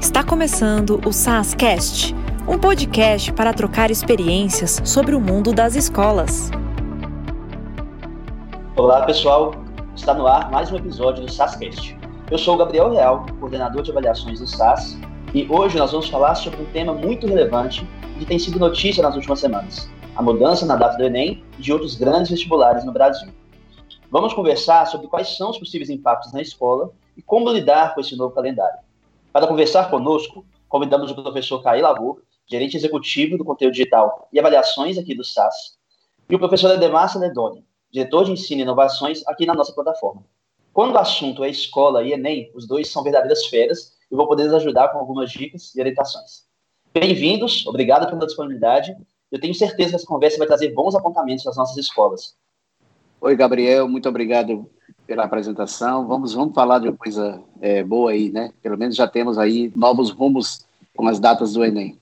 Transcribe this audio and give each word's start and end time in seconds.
Está 0.00 0.24
começando 0.24 1.00
o 1.06 1.12
SASCast, 1.12 2.14
um 2.48 2.58
podcast 2.58 3.32
para 3.32 3.52
trocar 3.52 3.90
experiências 3.90 4.80
sobre 4.84 5.14
o 5.14 5.20
mundo 5.20 5.52
das 5.52 5.76
escolas. 5.76 6.50
Olá, 8.76 9.04
pessoal. 9.06 9.54
Está 9.94 10.14
no 10.14 10.26
ar 10.26 10.50
mais 10.50 10.72
um 10.72 10.76
episódio 10.76 11.24
do 11.24 11.32
SASCast. 11.32 11.96
Eu 12.30 12.38
sou 12.38 12.54
o 12.54 12.58
Gabriel 12.58 12.90
Real, 12.90 13.26
coordenador 13.38 13.82
de 13.82 13.90
avaliações 13.90 14.40
do 14.40 14.46
SAS, 14.46 14.98
e 15.32 15.46
hoje 15.50 15.78
nós 15.78 15.92
vamos 15.92 16.08
falar 16.08 16.34
sobre 16.34 16.62
um 16.62 16.66
tema 16.66 16.92
muito 16.92 17.26
relevante 17.26 17.86
que 18.18 18.24
tem 18.26 18.38
sido 18.38 18.58
notícia 18.58 19.02
nas 19.02 19.14
últimas 19.14 19.40
semanas: 19.40 19.88
a 20.16 20.22
mudança 20.22 20.66
na 20.66 20.76
data 20.76 20.96
do 20.96 21.04
Enem 21.04 21.44
e 21.58 21.62
de 21.62 21.72
outros 21.72 21.94
grandes 21.96 22.30
vestibulares 22.30 22.84
no 22.84 22.92
Brasil. 22.92 23.30
Vamos 24.10 24.34
conversar 24.34 24.86
sobre 24.86 25.06
quais 25.06 25.36
são 25.36 25.50
os 25.50 25.58
possíveis 25.58 25.88
impactos 25.88 26.32
na 26.32 26.42
escola 26.42 26.90
e 27.16 27.22
como 27.22 27.50
lidar 27.50 27.94
com 27.94 28.00
esse 28.00 28.16
novo 28.16 28.34
calendário. 28.34 28.78
Para 29.32 29.46
conversar 29.46 29.90
conosco, 29.90 30.44
convidamos 30.68 31.10
o 31.10 31.14
professor 31.14 31.62
Caí 31.62 31.80
Lavur, 31.80 32.22
gerente 32.48 32.76
executivo 32.76 33.38
do 33.38 33.44
conteúdo 33.44 33.72
digital 33.72 34.28
e 34.32 34.38
avaliações 34.38 34.98
aqui 34.98 35.14
do 35.14 35.24
SAS, 35.24 35.78
e 36.28 36.34
o 36.34 36.38
professor 36.38 36.70
Edemar 36.72 37.08
Celedoni, 37.08 37.64
diretor 37.92 38.24
de 38.24 38.32
ensino 38.32 38.60
e 38.60 38.62
inovações 38.62 39.26
aqui 39.26 39.46
na 39.46 39.54
nossa 39.54 39.72
plataforma. 39.72 40.24
Quando 40.72 40.94
o 40.94 40.98
assunto 40.98 41.42
é 41.44 41.48
escola 41.48 42.02
e 42.04 42.12
Enem, 42.12 42.50
os 42.54 42.66
dois 42.66 42.90
são 42.90 43.02
verdadeiras 43.02 43.46
feras 43.46 43.92
e 44.10 44.16
vou 44.16 44.26
poder 44.26 44.52
ajudar 44.54 44.88
com 44.88 44.98
algumas 44.98 45.30
dicas 45.30 45.74
e 45.74 45.80
orientações. 45.80 46.44
Bem-vindos, 46.92 47.66
obrigado 47.66 48.06
pela 48.08 48.26
disponibilidade. 48.26 48.96
Eu 49.30 49.40
tenho 49.40 49.54
certeza 49.54 49.90
que 49.90 49.96
essa 49.96 50.06
conversa 50.06 50.38
vai 50.38 50.46
trazer 50.46 50.72
bons 50.72 50.94
apontamentos 50.94 51.44
para 51.44 51.50
as 51.50 51.56
nossas 51.56 51.76
escolas. 51.76 52.36
Oi, 53.20 53.36
Gabriel, 53.36 53.88
muito 53.88 54.08
obrigado 54.08 54.68
pela 55.10 55.24
apresentação. 55.24 56.06
Vamos, 56.06 56.34
vamos 56.34 56.54
falar 56.54 56.78
de 56.78 56.86
uma 56.86 56.96
coisa 56.96 57.42
é, 57.60 57.82
boa 57.82 58.12
aí, 58.12 58.30
né? 58.30 58.52
Pelo 58.62 58.78
menos 58.78 58.94
já 58.94 59.08
temos 59.08 59.38
aí 59.38 59.72
novos 59.74 60.10
rumos 60.10 60.64
com 60.96 61.08
as 61.08 61.18
datas 61.18 61.52
do 61.52 61.64
Enem. 61.64 61.98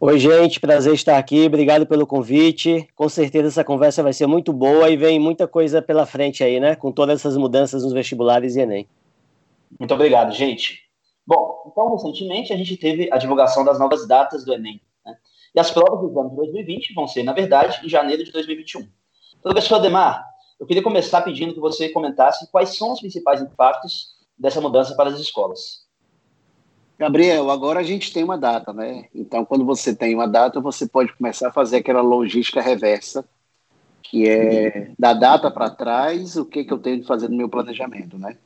Oi, 0.00 0.18
gente, 0.18 0.58
prazer 0.58 0.94
estar 0.94 1.18
aqui. 1.18 1.44
Obrigado 1.44 1.86
pelo 1.86 2.06
convite. 2.06 2.88
Com 2.94 3.10
certeza 3.10 3.48
essa 3.48 3.62
conversa 3.62 4.02
vai 4.02 4.14
ser 4.14 4.26
muito 4.26 4.54
boa 4.54 4.88
e 4.88 4.96
vem 4.96 5.20
muita 5.20 5.46
coisa 5.46 5.82
pela 5.82 6.06
frente 6.06 6.42
aí, 6.42 6.58
né? 6.58 6.74
Com 6.74 6.90
todas 6.90 7.20
essas 7.20 7.36
mudanças 7.36 7.84
nos 7.84 7.92
vestibulares 7.92 8.56
e 8.56 8.60
Enem. 8.60 8.88
Muito 9.78 9.92
obrigado, 9.92 10.32
gente. 10.32 10.80
Bom, 11.26 11.70
então, 11.70 11.92
recentemente 11.92 12.54
a 12.54 12.56
gente 12.56 12.74
teve 12.78 13.10
a 13.12 13.18
divulgação 13.18 13.66
das 13.66 13.78
novas 13.78 14.08
datas 14.08 14.46
do 14.46 14.54
Enem. 14.54 14.80
Né? 15.04 15.14
E 15.54 15.60
as 15.60 15.70
provas 15.70 16.10
do 16.10 16.18
ano 16.18 16.30
de 16.30 16.36
2020 16.36 16.94
vão 16.94 17.06
ser, 17.06 17.22
na 17.22 17.34
verdade, 17.34 17.84
em 17.84 17.88
janeiro 17.90 18.24
de 18.24 18.32
2021. 18.32 18.88
Professor 19.42 19.74
Ademar, 19.74 20.31
eu 20.62 20.66
queria 20.66 20.82
começar 20.82 21.22
pedindo 21.22 21.52
que 21.52 21.58
você 21.58 21.88
comentasse 21.88 22.48
quais 22.52 22.76
são 22.76 22.92
os 22.92 23.00
principais 23.00 23.42
impactos 23.42 24.14
dessa 24.38 24.60
mudança 24.60 24.94
para 24.94 25.10
as 25.10 25.18
escolas. 25.18 25.82
Gabriel, 26.96 27.50
agora 27.50 27.80
a 27.80 27.82
gente 27.82 28.12
tem 28.12 28.22
uma 28.22 28.38
data, 28.38 28.72
né? 28.72 29.06
Então, 29.12 29.44
quando 29.44 29.64
você 29.64 29.92
tem 29.92 30.14
uma 30.14 30.28
data, 30.28 30.60
você 30.60 30.86
pode 30.86 31.12
começar 31.14 31.48
a 31.48 31.52
fazer 31.52 31.78
aquela 31.78 32.00
logística 32.00 32.62
reversa, 32.62 33.28
que 34.04 34.28
é 34.28 34.92
da 34.96 35.12
data 35.12 35.50
para 35.50 35.68
trás, 35.68 36.36
o 36.36 36.44
que, 36.44 36.62
que 36.62 36.72
eu 36.72 36.78
tenho 36.78 37.00
de 37.00 37.08
fazer 37.08 37.28
no 37.28 37.36
meu 37.36 37.48
planejamento, 37.48 38.16
né? 38.16 38.38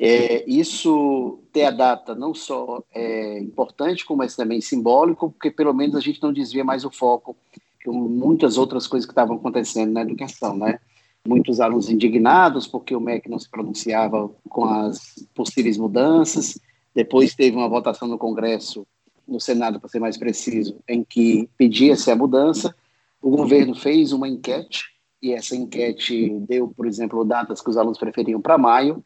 É, 0.00 0.44
isso, 0.50 1.38
ter 1.52 1.66
a 1.66 1.70
data, 1.70 2.12
não 2.12 2.34
só 2.34 2.82
é 2.92 3.38
importante, 3.38 4.04
como 4.04 4.24
é 4.24 4.26
também 4.26 4.60
simbólico, 4.60 5.30
porque 5.30 5.48
pelo 5.48 5.72
menos 5.72 5.94
a 5.94 6.00
gente 6.00 6.20
não 6.20 6.32
desvia 6.32 6.64
mais 6.64 6.84
o 6.84 6.90
foco 6.90 7.36
com 7.84 7.92
muitas 7.92 8.58
outras 8.58 8.88
coisas 8.88 9.06
que 9.06 9.12
estavam 9.12 9.36
acontecendo 9.36 9.92
na 9.92 10.02
educação, 10.02 10.56
né? 10.56 10.80
Muitos 11.26 11.60
alunos 11.60 11.88
indignados 11.88 12.66
porque 12.66 12.94
o 12.94 13.00
MEC 13.00 13.28
não 13.28 13.38
se 13.38 13.48
pronunciava 13.48 14.30
com 14.48 14.64
as 14.64 15.26
possíveis 15.34 15.78
mudanças. 15.78 16.58
Depois 16.94 17.34
teve 17.34 17.56
uma 17.56 17.68
votação 17.68 18.08
no 18.08 18.18
Congresso, 18.18 18.86
no 19.26 19.40
Senado, 19.40 19.78
para 19.78 19.88
ser 19.88 20.00
mais 20.00 20.16
preciso, 20.16 20.76
em 20.88 21.04
que 21.04 21.48
pedia-se 21.56 22.10
a 22.10 22.16
mudança. 22.16 22.74
O 23.20 23.30
governo 23.30 23.74
fez 23.74 24.12
uma 24.12 24.28
enquete 24.28 24.84
e 25.22 25.32
essa 25.32 25.54
enquete 25.54 26.30
deu, 26.40 26.68
por 26.68 26.86
exemplo, 26.86 27.24
datas 27.24 27.60
que 27.60 27.70
os 27.70 27.76
alunos 27.76 27.98
preferiam 27.98 28.40
para 28.40 28.58
maio 28.58 29.02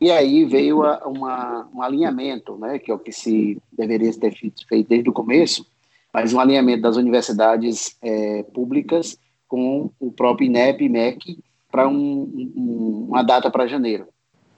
e 0.00 0.10
aí 0.10 0.44
veio 0.46 0.82
a, 0.82 1.06
uma, 1.06 1.68
um 1.74 1.82
alinhamento, 1.82 2.56
né, 2.56 2.78
que 2.78 2.90
é 2.90 2.94
o 2.94 2.98
que 2.98 3.12
se 3.12 3.60
deveria 3.70 4.10
ter 4.18 4.34
feito 4.34 4.88
desde 4.88 5.10
o 5.10 5.12
começo, 5.12 5.66
mas 6.12 6.32
um 6.32 6.40
alinhamento 6.40 6.82
das 6.82 6.96
universidades 6.96 7.96
é, 8.00 8.42
públicas 8.44 9.18
com 9.46 9.90
o 10.00 10.10
próprio 10.10 10.46
INEP 10.46 10.84
e 10.84 10.88
MEC 10.88 11.38
para 11.70 11.88
um, 11.88 12.52
um, 12.56 13.06
uma 13.08 13.22
data 13.22 13.50
para 13.50 13.66
janeiro. 13.66 14.08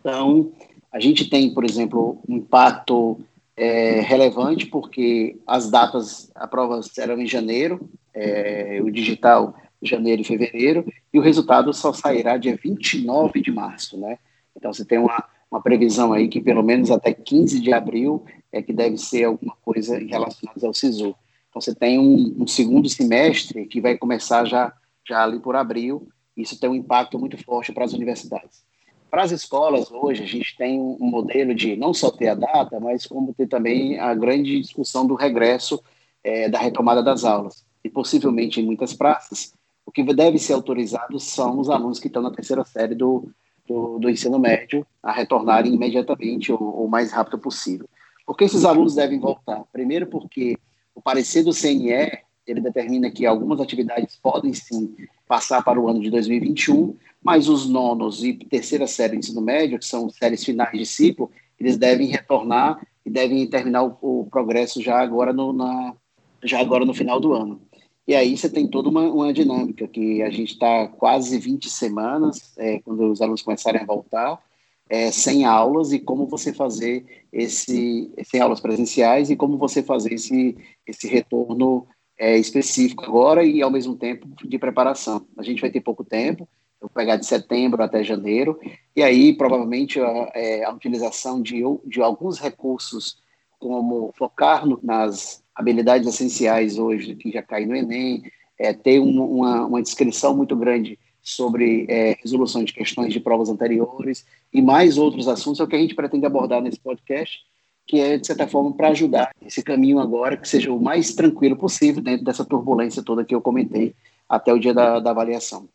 Então, 0.00 0.52
a 0.92 0.98
gente 1.00 1.28
tem, 1.28 1.52
por 1.52 1.64
exemplo, 1.64 2.20
um 2.28 2.36
impacto 2.36 3.20
é, 3.56 4.00
relevante, 4.00 4.66
porque 4.66 5.38
as 5.46 5.70
datas, 5.70 6.30
a 6.34 6.46
prova 6.46 6.82
serão 6.82 7.20
em 7.20 7.26
janeiro, 7.26 7.88
é, 8.14 8.80
o 8.82 8.90
digital 8.90 9.54
janeiro 9.80 10.22
e 10.22 10.24
fevereiro, 10.24 10.84
e 11.12 11.18
o 11.18 11.22
resultado 11.22 11.72
só 11.72 11.92
sairá 11.92 12.36
dia 12.36 12.56
29 12.62 13.40
de 13.40 13.50
março, 13.50 13.98
né? 13.98 14.18
Então, 14.56 14.72
você 14.72 14.84
tem 14.84 14.98
uma, 14.98 15.24
uma 15.50 15.60
previsão 15.60 16.12
aí 16.12 16.28
que 16.28 16.40
pelo 16.40 16.62
menos 16.62 16.90
até 16.90 17.12
15 17.12 17.60
de 17.60 17.72
abril 17.72 18.24
é 18.50 18.62
que 18.62 18.72
deve 18.72 18.96
ser 18.96 19.24
alguma 19.24 19.56
coisa 19.62 19.98
relacionada 19.98 20.66
ao 20.66 20.74
SISU. 20.74 21.14
Então, 21.48 21.60
você 21.60 21.74
tem 21.74 21.98
um, 21.98 22.42
um, 22.42 22.46
segundo 22.46 22.88
semestre 22.88 23.66
que 23.66 23.80
vai 23.80 23.98
começar 23.98 24.44
já, 24.44 24.72
já 25.06 25.22
ali 25.22 25.38
por 25.38 25.56
abril. 25.56 26.08
Isso 26.36 26.58
tem 26.58 26.70
um 26.70 26.74
impacto 26.74 27.18
muito 27.18 27.36
forte 27.42 27.72
para 27.72 27.84
as 27.84 27.92
universidades. 27.92 28.64
Para 29.10 29.22
as 29.22 29.30
escolas, 29.30 29.90
hoje, 29.90 30.22
a 30.22 30.26
gente 30.26 30.56
tem 30.56 30.80
um 30.80 31.06
modelo 31.06 31.54
de 31.54 31.76
não 31.76 31.92
só 31.92 32.10
ter 32.10 32.28
a 32.28 32.34
data, 32.34 32.80
mas 32.80 33.04
como 33.04 33.34
ter 33.34 33.46
também 33.46 33.98
a 33.98 34.14
grande 34.14 34.58
discussão 34.58 35.06
do 35.06 35.14
regresso 35.14 35.82
é, 36.24 36.48
da 36.48 36.58
retomada 36.58 37.02
das 37.02 37.24
aulas. 37.24 37.64
E 37.84 37.90
possivelmente 37.90 38.60
em 38.60 38.64
muitas 38.64 38.94
praças, 38.94 39.52
o 39.84 39.92
que 39.92 40.02
deve 40.14 40.38
ser 40.38 40.54
autorizado 40.54 41.18
são 41.20 41.58
os 41.58 41.68
alunos 41.68 41.98
que 41.98 42.06
estão 42.06 42.22
na 42.22 42.30
terceira 42.30 42.64
série 42.64 42.94
do, 42.94 43.28
do, 43.66 43.98
do 43.98 44.08
ensino 44.08 44.38
médio 44.38 44.86
a 45.02 45.12
retornarem 45.12 45.74
imediatamente 45.74 46.50
ou 46.50 46.84
o 46.84 46.88
mais 46.88 47.12
rápido 47.12 47.38
possível. 47.38 47.86
Por 48.24 48.36
que 48.36 48.44
esses 48.44 48.64
alunos 48.64 48.94
devem 48.94 49.18
voltar? 49.18 49.62
Primeiro, 49.72 50.06
porque 50.06 50.56
o 50.94 51.02
parecer 51.02 51.42
do 51.42 51.52
CNE 51.52 52.22
ele 52.46 52.60
determina 52.60 53.10
que 53.10 53.24
algumas 53.24 53.60
atividades 53.60 54.16
podem 54.16 54.52
sim 54.52 54.94
passar 55.26 55.62
para 55.62 55.80
o 55.80 55.88
ano 55.88 56.00
de 56.00 56.10
2021, 56.10 56.96
mas 57.22 57.48
os 57.48 57.68
nonos 57.68 58.24
e 58.24 58.34
terceira 58.34 58.86
série 58.86 59.12
do 59.12 59.18
ensino 59.18 59.40
médio, 59.40 59.78
que 59.78 59.84
são 59.84 60.10
séries 60.10 60.44
finais 60.44 60.76
de 60.76 60.84
ciclo, 60.84 61.30
eles 61.58 61.76
devem 61.76 62.08
retornar 62.08 62.84
e 63.06 63.10
devem 63.10 63.46
terminar 63.46 63.84
o, 63.84 63.96
o 64.00 64.28
progresso 64.30 64.82
já 64.82 65.00
agora 65.00 65.32
no, 65.32 65.52
na, 65.52 65.94
já 66.42 66.60
agora 66.60 66.84
no 66.84 66.94
final 66.94 67.20
do 67.20 67.32
ano. 67.32 67.60
E 68.06 68.14
aí 68.14 68.36
você 68.36 68.48
tem 68.48 68.66
toda 68.66 68.88
uma, 68.88 69.02
uma 69.02 69.32
dinâmica, 69.32 69.86
que 69.86 70.22
a 70.22 70.30
gente 70.30 70.54
está 70.54 70.88
quase 70.88 71.38
20 71.38 71.70
semanas, 71.70 72.52
é, 72.58 72.80
quando 72.80 73.10
os 73.10 73.22
alunos 73.22 73.42
começarem 73.42 73.80
a 73.80 73.86
voltar, 73.86 74.40
é, 74.88 75.10
sem 75.12 75.44
aulas, 75.44 75.92
e 75.92 76.00
como 76.00 76.26
você 76.26 76.52
fazer 76.52 77.06
esse, 77.32 78.12
sem 78.24 78.40
aulas 78.40 78.60
presenciais, 78.60 79.30
e 79.30 79.36
como 79.36 79.56
você 79.56 79.82
fazer 79.82 80.14
esse, 80.14 80.56
esse 80.84 81.06
retorno 81.06 81.86
é, 82.22 82.38
específico 82.38 83.04
agora 83.04 83.44
e, 83.44 83.60
ao 83.60 83.70
mesmo 83.70 83.96
tempo, 83.96 84.28
de 84.44 84.56
preparação. 84.56 85.26
A 85.36 85.42
gente 85.42 85.60
vai 85.60 85.72
ter 85.72 85.80
pouco 85.80 86.04
tempo, 86.04 86.48
eu 86.80 86.86
vou 86.86 86.90
pegar 86.90 87.16
de 87.16 87.26
setembro 87.26 87.82
até 87.82 88.04
janeiro, 88.04 88.60
e 88.94 89.02
aí, 89.02 89.32
provavelmente, 89.32 90.00
a, 90.00 90.30
é, 90.32 90.62
a 90.62 90.70
utilização 90.72 91.42
de, 91.42 91.64
de 91.84 92.00
alguns 92.00 92.38
recursos, 92.38 93.18
como 93.58 94.12
focar 94.16 94.64
no, 94.64 94.78
nas 94.84 95.42
habilidades 95.52 96.06
essenciais 96.06 96.78
hoje 96.78 97.16
que 97.16 97.32
já 97.32 97.42
cai 97.42 97.66
no 97.66 97.74
Enem, 97.74 98.22
é, 98.56 98.72
ter 98.72 99.00
um, 99.00 99.20
uma, 99.24 99.66
uma 99.66 99.82
descrição 99.82 100.32
muito 100.36 100.54
grande 100.54 101.00
sobre 101.20 101.86
é, 101.88 102.16
resolução 102.22 102.62
de 102.62 102.72
questões 102.72 103.12
de 103.12 103.18
provas 103.18 103.48
anteriores 103.48 104.24
e 104.52 104.62
mais 104.62 104.96
outros 104.96 105.26
assuntos 105.26 105.58
é 105.58 105.64
o 105.64 105.66
que 105.66 105.74
a 105.74 105.80
gente 105.80 105.96
pretende 105.96 106.24
abordar 106.24 106.62
nesse 106.62 106.78
podcast, 106.78 107.40
que 107.86 108.00
é, 108.00 108.16
de 108.16 108.26
certa 108.26 108.46
forma, 108.46 108.72
para 108.72 108.88
ajudar 108.88 109.30
esse 109.44 109.62
caminho 109.62 109.98
agora 109.98 110.36
que 110.36 110.48
seja 110.48 110.72
o 110.72 110.80
mais 110.80 111.14
tranquilo 111.14 111.56
possível 111.56 112.02
dentro 112.02 112.24
dessa 112.24 112.44
turbulência 112.44 113.02
toda 113.02 113.24
que 113.24 113.34
eu 113.34 113.42
comentei 113.42 113.94
até 114.28 114.52
o 114.52 114.58
dia 114.58 114.72
da, 114.72 115.00
da 115.00 115.10
avaliação. 115.10 115.68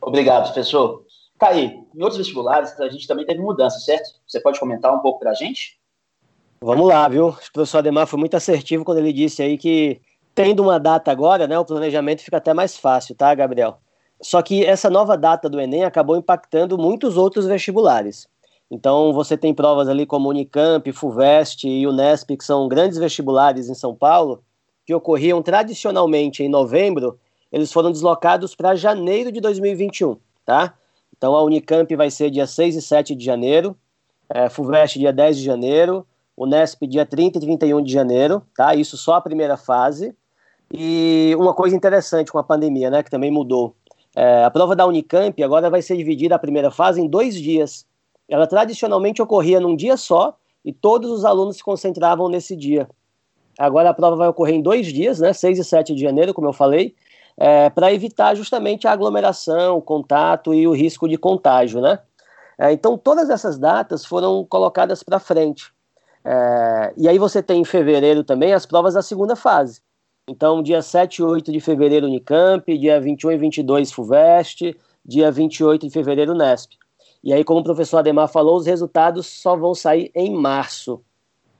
Obrigado, 0.00 0.44
professor. 0.44 1.04
Tá 1.38 1.48
aí, 1.48 1.78
em 1.94 2.02
outros 2.02 2.18
vestibulares 2.18 2.78
a 2.80 2.88
gente 2.88 3.06
também 3.06 3.26
teve 3.26 3.40
mudança, 3.40 3.78
certo? 3.80 4.08
Você 4.26 4.40
pode 4.40 4.58
comentar 4.58 4.94
um 4.94 5.00
pouco 5.00 5.20
para 5.20 5.32
a 5.32 5.34
gente? 5.34 5.78
Vamos 6.60 6.88
lá, 6.88 7.06
viu? 7.08 7.28
O 7.28 7.52
professor 7.52 7.78
Ademar 7.78 8.06
foi 8.06 8.18
muito 8.18 8.36
assertivo 8.36 8.84
quando 8.84 8.98
ele 8.98 9.12
disse 9.12 9.42
aí 9.42 9.58
que, 9.58 10.00
tendo 10.34 10.62
uma 10.62 10.80
data 10.80 11.10
agora, 11.10 11.46
né, 11.46 11.58
o 11.58 11.64
planejamento 11.64 12.22
fica 12.22 12.38
até 12.38 12.54
mais 12.54 12.76
fácil, 12.76 13.14
tá, 13.14 13.34
Gabriel? 13.34 13.78
Só 14.22 14.40
que 14.40 14.64
essa 14.64 14.88
nova 14.88 15.16
data 15.16 15.48
do 15.48 15.60
Enem 15.60 15.84
acabou 15.84 16.16
impactando 16.16 16.78
muitos 16.78 17.18
outros 17.18 17.46
vestibulares. 17.46 18.26
Então, 18.70 19.12
você 19.12 19.36
tem 19.36 19.54
provas 19.54 19.88
ali 19.88 20.04
como 20.04 20.28
Unicamp, 20.28 20.90
FUVEST 20.90 21.68
e 21.68 21.86
Unesp, 21.86 22.36
que 22.36 22.44
são 22.44 22.66
grandes 22.66 22.98
vestibulares 22.98 23.68
em 23.68 23.74
São 23.74 23.94
Paulo, 23.94 24.42
que 24.84 24.94
ocorriam 24.94 25.40
tradicionalmente 25.42 26.42
em 26.42 26.48
novembro, 26.48 27.18
eles 27.52 27.72
foram 27.72 27.92
deslocados 27.92 28.54
para 28.54 28.74
janeiro 28.74 29.30
de 29.30 29.40
2021, 29.40 30.16
tá? 30.44 30.74
Então, 31.16 31.34
a 31.34 31.42
Unicamp 31.42 31.94
vai 31.94 32.10
ser 32.10 32.30
dia 32.30 32.46
6 32.46 32.76
e 32.76 32.82
7 32.82 33.14
de 33.14 33.24
janeiro, 33.24 33.76
é, 34.28 34.48
FUVEST 34.48 34.98
dia 34.98 35.12
10 35.12 35.38
de 35.38 35.44
janeiro, 35.44 36.06
o 36.36 36.46
NESP 36.46 36.86
dia 36.86 37.06
30 37.06 37.38
e 37.38 37.40
31 37.40 37.82
de 37.82 37.92
janeiro, 37.92 38.42
tá? 38.54 38.74
Isso 38.74 38.96
só 38.96 39.14
a 39.14 39.20
primeira 39.20 39.56
fase. 39.56 40.14
E 40.70 41.34
uma 41.38 41.54
coisa 41.54 41.74
interessante 41.74 42.30
com 42.30 42.38
a 42.38 42.44
pandemia, 42.44 42.90
né, 42.90 43.02
que 43.02 43.10
também 43.10 43.30
mudou. 43.30 43.74
É, 44.14 44.44
a 44.44 44.50
prova 44.50 44.74
da 44.76 44.86
Unicamp 44.86 45.42
agora 45.42 45.70
vai 45.70 45.80
ser 45.80 45.96
dividida 45.96 46.34
a 46.34 46.38
primeira 46.38 46.70
fase 46.70 47.00
em 47.00 47.08
dois 47.08 47.34
dias. 47.34 47.86
Ela 48.28 48.46
tradicionalmente 48.46 49.22
ocorria 49.22 49.60
num 49.60 49.76
dia 49.76 49.96
só 49.96 50.36
e 50.64 50.72
todos 50.72 51.10
os 51.10 51.24
alunos 51.24 51.56
se 51.56 51.64
concentravam 51.64 52.28
nesse 52.28 52.56
dia. 52.56 52.88
Agora 53.58 53.90
a 53.90 53.94
prova 53.94 54.16
vai 54.16 54.28
ocorrer 54.28 54.54
em 54.54 54.62
dois 54.62 54.86
dias, 54.86 55.20
né, 55.20 55.32
6 55.32 55.58
e 55.58 55.64
7 55.64 55.94
de 55.94 56.02
janeiro, 56.02 56.34
como 56.34 56.48
eu 56.48 56.52
falei, 56.52 56.94
é, 57.36 57.70
para 57.70 57.92
evitar 57.92 58.34
justamente 58.34 58.86
a 58.86 58.92
aglomeração, 58.92 59.78
o 59.78 59.82
contato 59.82 60.52
e 60.52 60.66
o 60.66 60.72
risco 60.72 61.08
de 61.08 61.16
contágio, 61.16 61.80
né? 61.80 62.00
É, 62.58 62.72
então 62.72 62.96
todas 62.96 63.30
essas 63.30 63.58
datas 63.58 64.04
foram 64.04 64.44
colocadas 64.44 65.02
para 65.02 65.18
frente. 65.18 65.72
É, 66.24 66.92
e 66.96 67.08
aí 67.08 67.18
você 67.18 67.42
tem 67.42 67.60
em 67.60 67.64
fevereiro 67.64 68.24
também 68.24 68.52
as 68.52 68.66
provas 68.66 68.94
da 68.94 69.02
segunda 69.02 69.36
fase. 69.36 69.80
Então, 70.28 70.60
dia 70.60 70.82
7 70.82 71.18
e 71.18 71.22
8 71.22 71.52
de 71.52 71.60
fevereiro 71.60 72.06
Unicamp, 72.06 72.76
dia 72.76 73.00
21 73.00 73.30
e 73.30 73.38
22 73.38 73.92
FUVEST, 73.92 74.76
dia 75.04 75.30
28 75.30 75.86
de 75.86 75.92
fevereiro 75.92 76.34
Nesp. 76.34 76.72
E 77.26 77.32
aí, 77.32 77.42
como 77.42 77.58
o 77.58 77.64
professor 77.64 77.98
Ademar 77.98 78.28
falou, 78.28 78.56
os 78.56 78.66
resultados 78.66 79.26
só 79.26 79.56
vão 79.56 79.74
sair 79.74 80.12
em 80.14 80.32
março. 80.32 81.02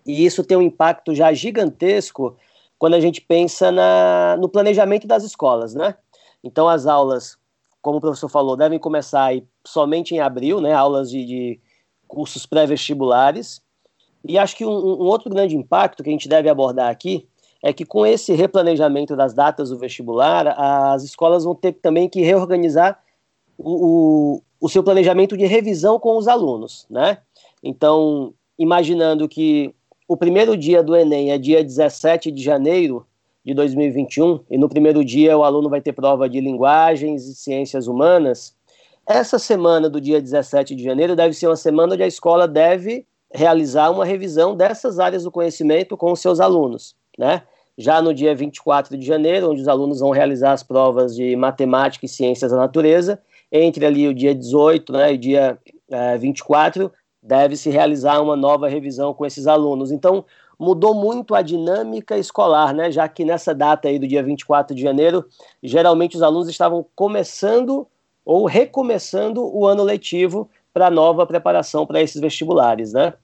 E 0.07 0.25
isso 0.25 0.45
tem 0.45 0.57
um 0.57 0.63
impacto 0.63 1.13
já 1.13 1.33
gigantesco 1.33 2.37
quando 2.79 2.95
a 2.95 3.01
gente 3.01 3.21
pensa 3.21 3.73
na, 3.73 4.37
no 4.39 4.49
planejamento 4.49 5.09
das 5.09 5.25
escolas, 5.25 5.75
né? 5.75 5.97
Então, 6.45 6.69
as 6.69 6.87
aulas, 6.87 7.37
como 7.83 7.99
o 7.99 8.01
professor 8.01 8.29
falou, 8.29 8.57
devem 8.57 8.79
começar 8.79 9.25
aí 9.25 9.45
somente 9.67 10.15
em 10.15 10.21
abril, 10.21 10.61
né? 10.61 10.73
Aulas 10.73 11.11
de, 11.11 11.25
de 11.25 11.61
cursos 12.07 12.47
pré-vestibulares. 12.47 13.61
E 14.25 14.39
acho 14.39 14.55
que 14.55 14.65
um, 14.65 14.71
um 14.71 15.07
outro 15.07 15.29
grande 15.29 15.57
impacto 15.57 16.05
que 16.05 16.09
a 16.09 16.13
gente 16.13 16.29
deve 16.29 16.49
abordar 16.49 16.93
aqui 16.93 17.27
é 17.61 17.73
que 17.73 17.85
com 17.85 18.07
esse 18.07 18.33
replanejamento 18.35 19.17
das 19.17 19.35
datas 19.35 19.71
do 19.71 19.79
vestibular, 19.79 20.47
as 20.93 21.03
escolas 21.03 21.43
vão 21.43 21.57
ter 21.57 21.73
também 21.73 22.09
que 22.09 22.21
reorganizar 22.21 23.03
o, 23.59 24.41
o, 24.61 24.69
seu 24.69 24.83
planejamento 24.83 25.37
de 25.37 25.47
revisão 25.47 25.99
com 25.99 26.17
os 26.17 26.29
alunos, 26.29 26.87
né? 26.91 27.19
Então, 27.63 28.33
imaginando 28.59 29.29
que 29.29 29.75
o 30.09 30.17
primeiro 30.17 30.57
dia 30.57 30.83
do 30.83 30.97
Enem 30.97 31.33
é 31.33 31.39
dia 31.39 31.63
17 31.63 32.31
de 32.31 32.43
janeiro 32.43 33.07
de 33.45 33.55
2021, 33.55 34.41
e 34.51 34.59
no 34.59 34.69
primeiro 34.69 35.05
dia 35.05 35.37
o 35.37 35.45
aluno 35.45 35.69
vai 35.69 35.81
ter 35.81 35.93
prova 35.93 36.29
de 36.29 36.41
linguagens 36.41 37.27
e 37.27 37.35
ciências 37.35 37.87
humanas, 37.87 38.55
essa 39.07 39.39
semana 39.39 39.89
do 39.89 40.01
dia 40.01 40.21
17 40.21 40.75
de 40.75 40.83
janeiro 40.83 41.15
deve 41.15 41.33
ser 41.33 41.47
uma 41.47 41.57
semana 41.57 41.95
onde 41.95 42.03
a 42.03 42.09
escola 42.09 42.49
deve 42.49 43.07
realizar 43.33 43.91
uma 43.91 44.05
revisão 44.05 44.57
dessas 44.57 44.99
áreas 44.99 45.23
do 45.23 45.31
conhecimento 45.31 45.97
com 45.97 46.11
os 46.11 46.21
seus 46.21 46.41
alunos, 46.41 46.97
né? 47.17 47.43
já 47.79 48.01
no 48.01 48.15
dia 48.15 48.35
24 48.35 48.97
de 48.97 49.05
janeiro, 49.05 49.51
onde 49.51 49.61
os 49.61 49.69
alunos 49.69 50.01
vão 50.01 50.11
realizar 50.11 50.53
as 50.53 50.63
provas 50.63 51.15
de 51.15 51.37
matemática 51.37 52.07
e 52.07 52.09
ciências 52.09 52.51
da 52.51 52.57
natureza, 52.57 53.21
entre 53.63 53.85
ali 53.87 54.09
o 54.09 54.15
dia 54.15 54.35
18 54.35 54.93
né, 54.93 55.13
e 55.13 55.15
o 55.17 55.19
dia 55.19 55.59
é, 55.91 56.17
24, 56.19 56.93
deve-se 57.23 57.71
realizar 57.71 58.21
uma 58.21 58.37
nova 58.37 58.69
revisão 58.69 59.13
com 59.13 59.27
esses 59.27 59.47
alunos. 59.47 59.91
Então, 59.91 60.25
mudou 60.59 60.95
muito 60.95 61.35
a 61.35 61.43
dinâmica 61.43 62.17
escolar, 62.17 62.73
né, 62.75 62.91
já 62.91 63.09
que 63.09 63.25
nessa 63.25 63.55
data 63.55 63.89
aí 63.89 63.99
do 63.99 64.07
dia 64.07 64.23
24 64.23 64.75
de 64.75 64.83
janeiro, 64.83 65.25
geralmente 65.63 66.17
os 66.17 66.23
alunos 66.23 66.49
estavam 66.49 66.87
começando 66.95 67.87
ou 68.25 68.47
recomeçando 68.47 69.45
o 69.45 69.67
ano 69.67 69.83
letivo 69.83 70.49
para 70.73 70.91
nova 70.91 71.27
preparação 71.27 71.87
para 71.87 72.03
esses 72.03 72.21
vestibulares, 72.21 72.93
né? 72.93 73.15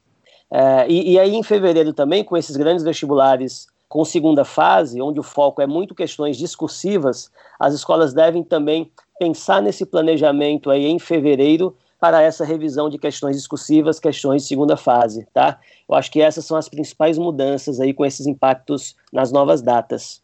É, 0.50 0.86
e, 0.88 1.12
e 1.12 1.18
aí 1.18 1.34
em 1.34 1.42
fevereiro 1.42 1.92
também, 1.92 2.22
com 2.22 2.36
esses 2.36 2.56
grandes 2.56 2.84
vestibulares 2.84 3.66
com 3.92 4.06
segunda 4.06 4.42
fase, 4.42 5.02
onde 5.02 5.20
o 5.20 5.22
foco 5.22 5.60
é 5.60 5.66
muito 5.66 5.94
questões 5.94 6.38
discursivas, 6.38 7.30
as 7.60 7.74
escolas 7.74 8.14
devem 8.14 8.42
também 8.42 8.90
pensar 9.22 9.62
nesse 9.62 9.86
planejamento 9.86 10.68
aí 10.68 10.84
em 10.84 10.98
fevereiro 10.98 11.76
para 12.00 12.20
essa 12.20 12.44
revisão 12.44 12.90
de 12.90 12.98
questões 12.98 13.36
discursivas, 13.36 14.00
questões 14.00 14.42
de 14.42 14.48
segunda 14.48 14.76
fase, 14.76 15.24
tá? 15.32 15.60
Eu 15.88 15.94
acho 15.94 16.10
que 16.10 16.20
essas 16.20 16.44
são 16.44 16.56
as 16.56 16.68
principais 16.68 17.16
mudanças 17.16 17.78
aí 17.78 17.94
com 17.94 18.04
esses 18.04 18.26
impactos 18.26 18.96
nas 19.12 19.30
novas 19.30 19.62
datas. 19.62 20.20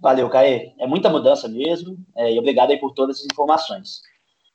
Valeu, 0.00 0.28
Caê. 0.28 0.72
É 0.80 0.86
muita 0.88 1.08
mudança 1.08 1.46
mesmo, 1.46 1.96
é, 2.16 2.32
e 2.32 2.38
obrigado 2.40 2.72
aí 2.72 2.80
por 2.80 2.92
todas 2.92 3.20
as 3.20 3.26
informações. 3.26 4.02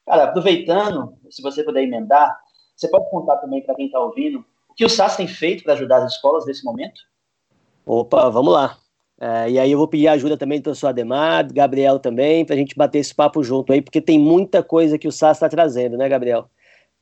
Cara, 0.06 0.26
aproveitando, 0.26 1.14
se 1.30 1.42
você 1.42 1.64
puder 1.64 1.84
emendar, 1.84 2.38
você 2.76 2.90
pode 2.90 3.10
contar 3.10 3.38
também 3.38 3.62
para 3.62 3.76
quem 3.76 3.86
está 3.86 4.02
ouvindo 4.02 4.44
o 4.68 4.74
que 4.74 4.84
o 4.84 4.90
SAS 4.90 5.16
tem 5.16 5.28
feito 5.28 5.64
para 5.64 5.72
ajudar 5.72 6.04
as 6.04 6.12
escolas 6.12 6.46
nesse 6.46 6.66
momento? 6.66 7.00
Opa, 7.86 8.30
vamos 8.30 8.54
lá. 8.54 8.78
É, 9.24 9.52
e 9.52 9.58
aí 9.58 9.72
eu 9.72 9.78
vou 9.78 9.88
pedir 9.88 10.10
ajuda 10.10 10.36
também 10.36 10.60
do 10.60 10.64
professor 10.64 10.88
Ademar, 10.88 11.48
Gabriel 11.54 11.98
também, 11.98 12.44
para 12.44 12.56
a 12.56 12.58
gente 12.58 12.76
bater 12.76 13.00
esse 13.00 13.16
papo 13.16 13.42
junto 13.42 13.72
aí, 13.72 13.82
porque 13.82 14.02
tem 14.02 14.20
muita 14.20 14.62
coisa 14.62 14.98
que 14.98 15.08
o 15.08 15.14
SAS 15.14 15.38
está 15.38 15.48
trazendo, 15.48 15.96
né, 15.96 16.10
Gabriel? 16.10 16.50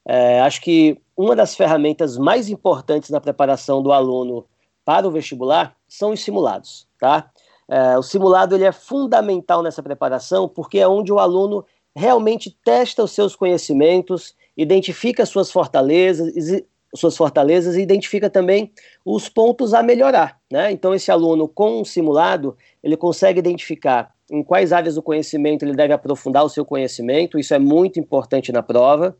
É, 0.07 0.39
acho 0.41 0.61
que 0.61 1.01
uma 1.17 1.35
das 1.35 1.55
ferramentas 1.55 2.19
mais 2.19 2.47
importantes 2.47 3.09
na 3.09 3.19
preparação 3.19 3.81
do 3.81 3.91
aluno 3.91 4.45
para 4.85 5.07
o 5.07 5.11
vestibular 5.11 5.75
são 5.87 6.11
os 6.11 6.23
simulados, 6.23 6.87
tá? 6.99 7.31
É, 7.67 7.97
o 7.97 8.03
simulado 8.03 8.53
ele 8.53 8.65
é 8.65 8.71
fundamental 8.71 9.63
nessa 9.63 9.81
preparação 9.81 10.47
porque 10.47 10.77
é 10.77 10.87
onde 10.87 11.11
o 11.11 11.17
aluno 11.17 11.65
realmente 11.95 12.55
testa 12.63 13.03
os 13.03 13.13
seus 13.13 13.35
conhecimentos, 13.35 14.35
identifica 14.55 15.25
suas 15.25 15.51
fortalezas, 15.51 16.63
suas 16.93 17.15
fortalezas 17.15 17.75
e 17.75 17.81
identifica 17.81 18.29
também 18.29 18.71
os 19.05 19.29
pontos 19.29 19.73
a 19.73 19.81
melhorar. 19.81 20.39
Né? 20.51 20.71
Então, 20.71 20.93
esse 20.93 21.11
aluno, 21.11 21.47
com 21.47 21.81
um 21.81 21.85
simulado, 21.85 22.55
ele 22.83 22.97
consegue 22.97 23.39
identificar 23.39 24.13
em 24.29 24.43
quais 24.43 24.71
áreas 24.71 24.95
do 24.95 25.01
conhecimento 25.01 25.63
ele 25.63 25.75
deve 25.75 25.93
aprofundar 25.93 26.43
o 26.45 26.49
seu 26.49 26.63
conhecimento, 26.63 27.37
isso 27.37 27.53
é 27.53 27.59
muito 27.59 27.99
importante 27.99 28.51
na 28.51 28.63
prova. 28.63 29.15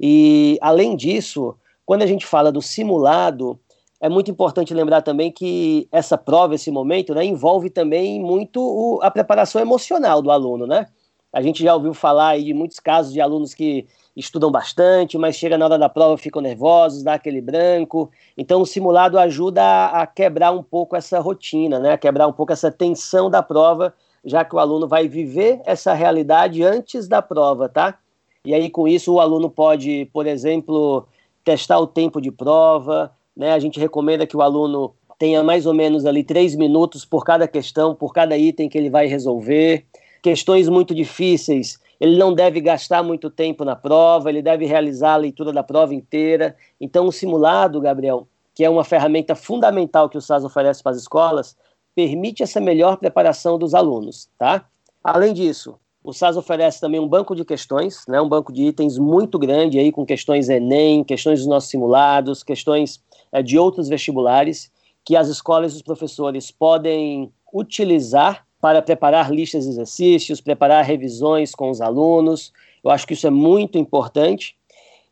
E, 0.00 0.58
além 0.60 0.96
disso, 0.96 1.54
quando 1.86 2.02
a 2.02 2.06
gente 2.06 2.26
fala 2.26 2.50
do 2.50 2.60
simulado, 2.60 3.58
é 4.00 4.08
muito 4.08 4.30
importante 4.30 4.74
lembrar 4.74 5.02
também 5.02 5.30
que 5.30 5.88
essa 5.90 6.16
prova, 6.16 6.54
esse 6.54 6.70
momento, 6.70 7.14
né, 7.14 7.24
envolve 7.24 7.70
também 7.70 8.20
muito 8.20 8.60
o, 8.60 9.00
a 9.02 9.10
preparação 9.10 9.60
emocional 9.60 10.22
do 10.22 10.30
aluno, 10.30 10.66
né? 10.66 10.86
A 11.32 11.42
gente 11.42 11.62
já 11.62 11.74
ouviu 11.74 11.92
falar 11.92 12.40
de 12.40 12.54
muitos 12.54 12.80
casos 12.80 13.12
de 13.12 13.20
alunos 13.20 13.54
que 13.54 13.86
estudam 14.18 14.50
bastante, 14.50 15.16
mas 15.16 15.36
chega 15.36 15.56
na 15.56 15.64
hora 15.64 15.78
da 15.78 15.88
prova 15.88 16.18
ficam 16.18 16.42
nervosos, 16.42 17.02
dá 17.02 17.14
aquele 17.14 17.40
branco. 17.40 18.10
Então 18.36 18.60
o 18.60 18.66
simulado 18.66 19.18
ajuda 19.18 19.62
a, 19.62 20.02
a 20.02 20.06
quebrar 20.06 20.50
um 20.50 20.62
pouco 20.62 20.96
essa 20.96 21.20
rotina, 21.20 21.78
né? 21.78 21.92
A 21.92 21.98
quebrar 21.98 22.26
um 22.26 22.32
pouco 22.32 22.52
essa 22.52 22.70
tensão 22.70 23.30
da 23.30 23.42
prova, 23.42 23.94
já 24.24 24.44
que 24.44 24.54
o 24.54 24.58
aluno 24.58 24.88
vai 24.88 25.06
viver 25.06 25.60
essa 25.64 25.94
realidade 25.94 26.62
antes 26.64 27.06
da 27.06 27.22
prova, 27.22 27.68
tá? 27.68 27.96
E 28.44 28.52
aí 28.52 28.68
com 28.68 28.88
isso 28.88 29.14
o 29.14 29.20
aluno 29.20 29.48
pode, 29.48 30.10
por 30.12 30.26
exemplo, 30.26 31.06
testar 31.44 31.78
o 31.78 31.86
tempo 31.86 32.20
de 32.20 32.32
prova, 32.32 33.12
né? 33.36 33.52
A 33.52 33.58
gente 33.60 33.78
recomenda 33.78 34.26
que 34.26 34.36
o 34.36 34.42
aluno 34.42 34.94
tenha 35.16 35.42
mais 35.42 35.64
ou 35.64 35.74
menos 35.74 36.04
ali 36.04 36.24
três 36.24 36.56
minutos 36.56 37.04
por 37.04 37.24
cada 37.24 37.46
questão, 37.46 37.94
por 37.94 38.12
cada 38.12 38.36
item 38.36 38.68
que 38.68 38.76
ele 38.76 38.90
vai 38.90 39.06
resolver. 39.06 39.84
Questões 40.22 40.68
muito 40.68 40.94
difíceis, 40.94 41.78
ele 42.00 42.16
não 42.16 42.32
deve 42.32 42.60
gastar 42.60 43.02
muito 43.02 43.30
tempo 43.30 43.64
na 43.64 43.74
prova, 43.74 44.30
ele 44.30 44.42
deve 44.42 44.66
realizar 44.66 45.14
a 45.14 45.16
leitura 45.16 45.52
da 45.52 45.62
prova 45.62 45.94
inteira. 45.94 46.56
Então, 46.80 47.06
o 47.06 47.12
simulado, 47.12 47.80
Gabriel, 47.80 48.28
que 48.54 48.64
é 48.64 48.70
uma 48.70 48.84
ferramenta 48.84 49.34
fundamental 49.34 50.08
que 50.08 50.18
o 50.18 50.20
SAS 50.20 50.44
oferece 50.44 50.82
para 50.82 50.92
as 50.92 50.98
escolas, 50.98 51.56
permite 51.94 52.42
essa 52.42 52.60
melhor 52.60 52.96
preparação 52.96 53.58
dos 53.58 53.74
alunos, 53.74 54.28
tá? 54.38 54.64
Além 55.02 55.32
disso, 55.32 55.78
o 56.02 56.12
SAS 56.12 56.36
oferece 56.36 56.80
também 56.80 57.00
um 57.00 57.08
banco 57.08 57.34
de 57.34 57.44
questões, 57.44 58.04
né, 58.08 58.20
um 58.20 58.28
banco 58.28 58.52
de 58.52 58.64
itens 58.64 58.96
muito 58.96 59.38
grande 59.38 59.78
aí 59.78 59.90
com 59.92 60.06
questões 60.06 60.48
Enem, 60.48 61.04
questões 61.04 61.40
dos 61.40 61.48
nossos 61.48 61.70
simulados, 61.70 62.42
questões 62.42 63.02
é, 63.32 63.42
de 63.42 63.58
outros 63.58 63.88
vestibulares 63.88 64.70
que 65.04 65.16
as 65.16 65.28
escolas 65.28 65.72
e 65.72 65.76
os 65.76 65.82
professores 65.82 66.50
podem 66.50 67.32
utilizar 67.52 68.46
para 68.60 68.82
preparar 68.82 69.30
listas 69.30 69.64
de 69.64 69.70
exercícios, 69.70 70.40
preparar 70.40 70.84
revisões 70.84 71.54
com 71.54 71.70
os 71.70 71.80
alunos. 71.80 72.52
Eu 72.82 72.90
acho 72.90 73.06
que 73.06 73.14
isso 73.14 73.26
é 73.26 73.30
muito 73.30 73.78
importante. 73.78 74.56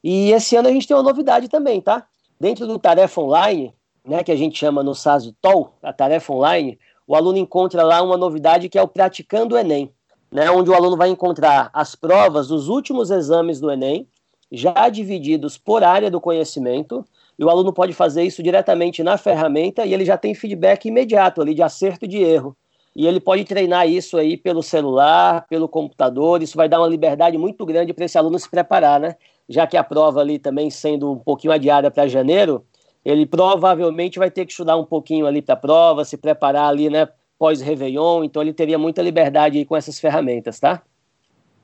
E 0.03 0.31
esse 0.33 0.57
ano 0.57 0.69
a 0.69 0.73
gente 0.73 0.87
tem 0.87 0.97
uma 0.97 1.03
novidade 1.03 1.49
também, 1.49 1.81
tá? 1.81 2.07
Dentro 2.39 2.67
do 2.67 2.79
Tarefa 2.79 3.21
Online, 3.21 3.73
né, 4.05 4.23
que 4.23 4.33
a 4.33 4.37
gente 4.37 4.59
chama 4.59 4.83
no 4.83 4.95
SAS 4.95 5.33
TOL, 5.41 5.75
a 5.83 5.93
Tarefa 5.93 6.33
Online, 6.33 6.79
o 7.07 7.15
aluno 7.15 7.39
encontra 7.39 7.83
lá 7.83 8.03
uma 8.03 8.17
novidade 8.17 8.69
que 8.69 8.79
é 8.79 8.83
o 8.83 8.89
Praticando 8.89 9.57
Enem, 9.57 9.91
né, 10.31 10.51
onde 10.51 10.71
o 10.71 10.75
aluno 10.75 10.97
vai 10.97 11.09
encontrar 11.09 11.71
as 11.73 11.95
provas 11.95 12.49
dos 12.49 12.69
últimos 12.69 13.11
exames 13.11 13.61
do 13.61 13.71
Enem, 13.71 14.07
já 14.51 14.89
divididos 14.89 15.59
por 15.59 15.83
área 15.83 16.11
do 16.11 16.21
conhecimento, 16.21 17.05
e 17.39 17.45
o 17.45 17.51
aluno 17.51 17.73
pode 17.73 17.93
fazer 17.93 18.23
isso 18.23 18.43
diretamente 18.43 19.03
na 19.03 19.19
ferramenta 19.19 19.85
e 19.85 19.93
ele 19.93 20.05
já 20.05 20.17
tem 20.17 20.35
feedback 20.35 20.87
imediato 20.87 21.43
ali 21.43 21.53
de 21.53 21.63
acerto 21.63 22.05
e 22.05 22.09
de 22.09 22.19
erro 22.19 22.57
e 22.97 23.07
ele 23.07 23.21
pode 23.21 23.45
treinar 23.45 23.87
isso 23.87 24.17
aí 24.17 24.39
pelo 24.39 24.63
celular, 24.63 25.47
pelo 25.49 25.69
computador, 25.69 26.43
isso 26.43 26.57
vai 26.57 26.69
dar 26.69 26.81
uma 26.81 26.89
liberdade 26.89 27.37
muito 27.37 27.67
grande 27.67 27.93
para 27.93 28.07
esse 28.07 28.17
aluno 28.17 28.39
se 28.39 28.49
preparar, 28.49 28.99
né? 28.99 29.17
já 29.49 29.67
que 29.67 29.77
a 29.77 29.85
prova 29.85 30.21
ali 30.21 30.39
também 30.39 30.71
sendo 30.71 31.13
um 31.13 31.19
pouquinho 31.19 31.53
adiada 31.53 31.91
para 31.91 32.09
janeiro, 32.09 32.65
ele 33.05 33.25
provavelmente 33.25 34.19
vai 34.19 34.31
ter 34.31 34.45
que 34.45 34.53
estudar 34.53 34.77
um 34.77 34.85
pouquinho 34.85 35.27
ali 35.27 35.41
para 35.41 35.55
a 35.55 35.59
prova, 35.59 36.05
se 36.05 36.17
preparar 36.17 36.69
ali, 36.69 36.91
né, 36.91 37.09
pós-Réveillon, 37.39 38.25
então 38.25 38.43
ele 38.43 38.53
teria 38.53 38.79
muita 38.79 39.03
liberdade 39.03 39.59
aí 39.59 39.65
com 39.65 39.77
essas 39.77 40.01
ferramentas, 40.01 40.59
tá? 40.59 40.83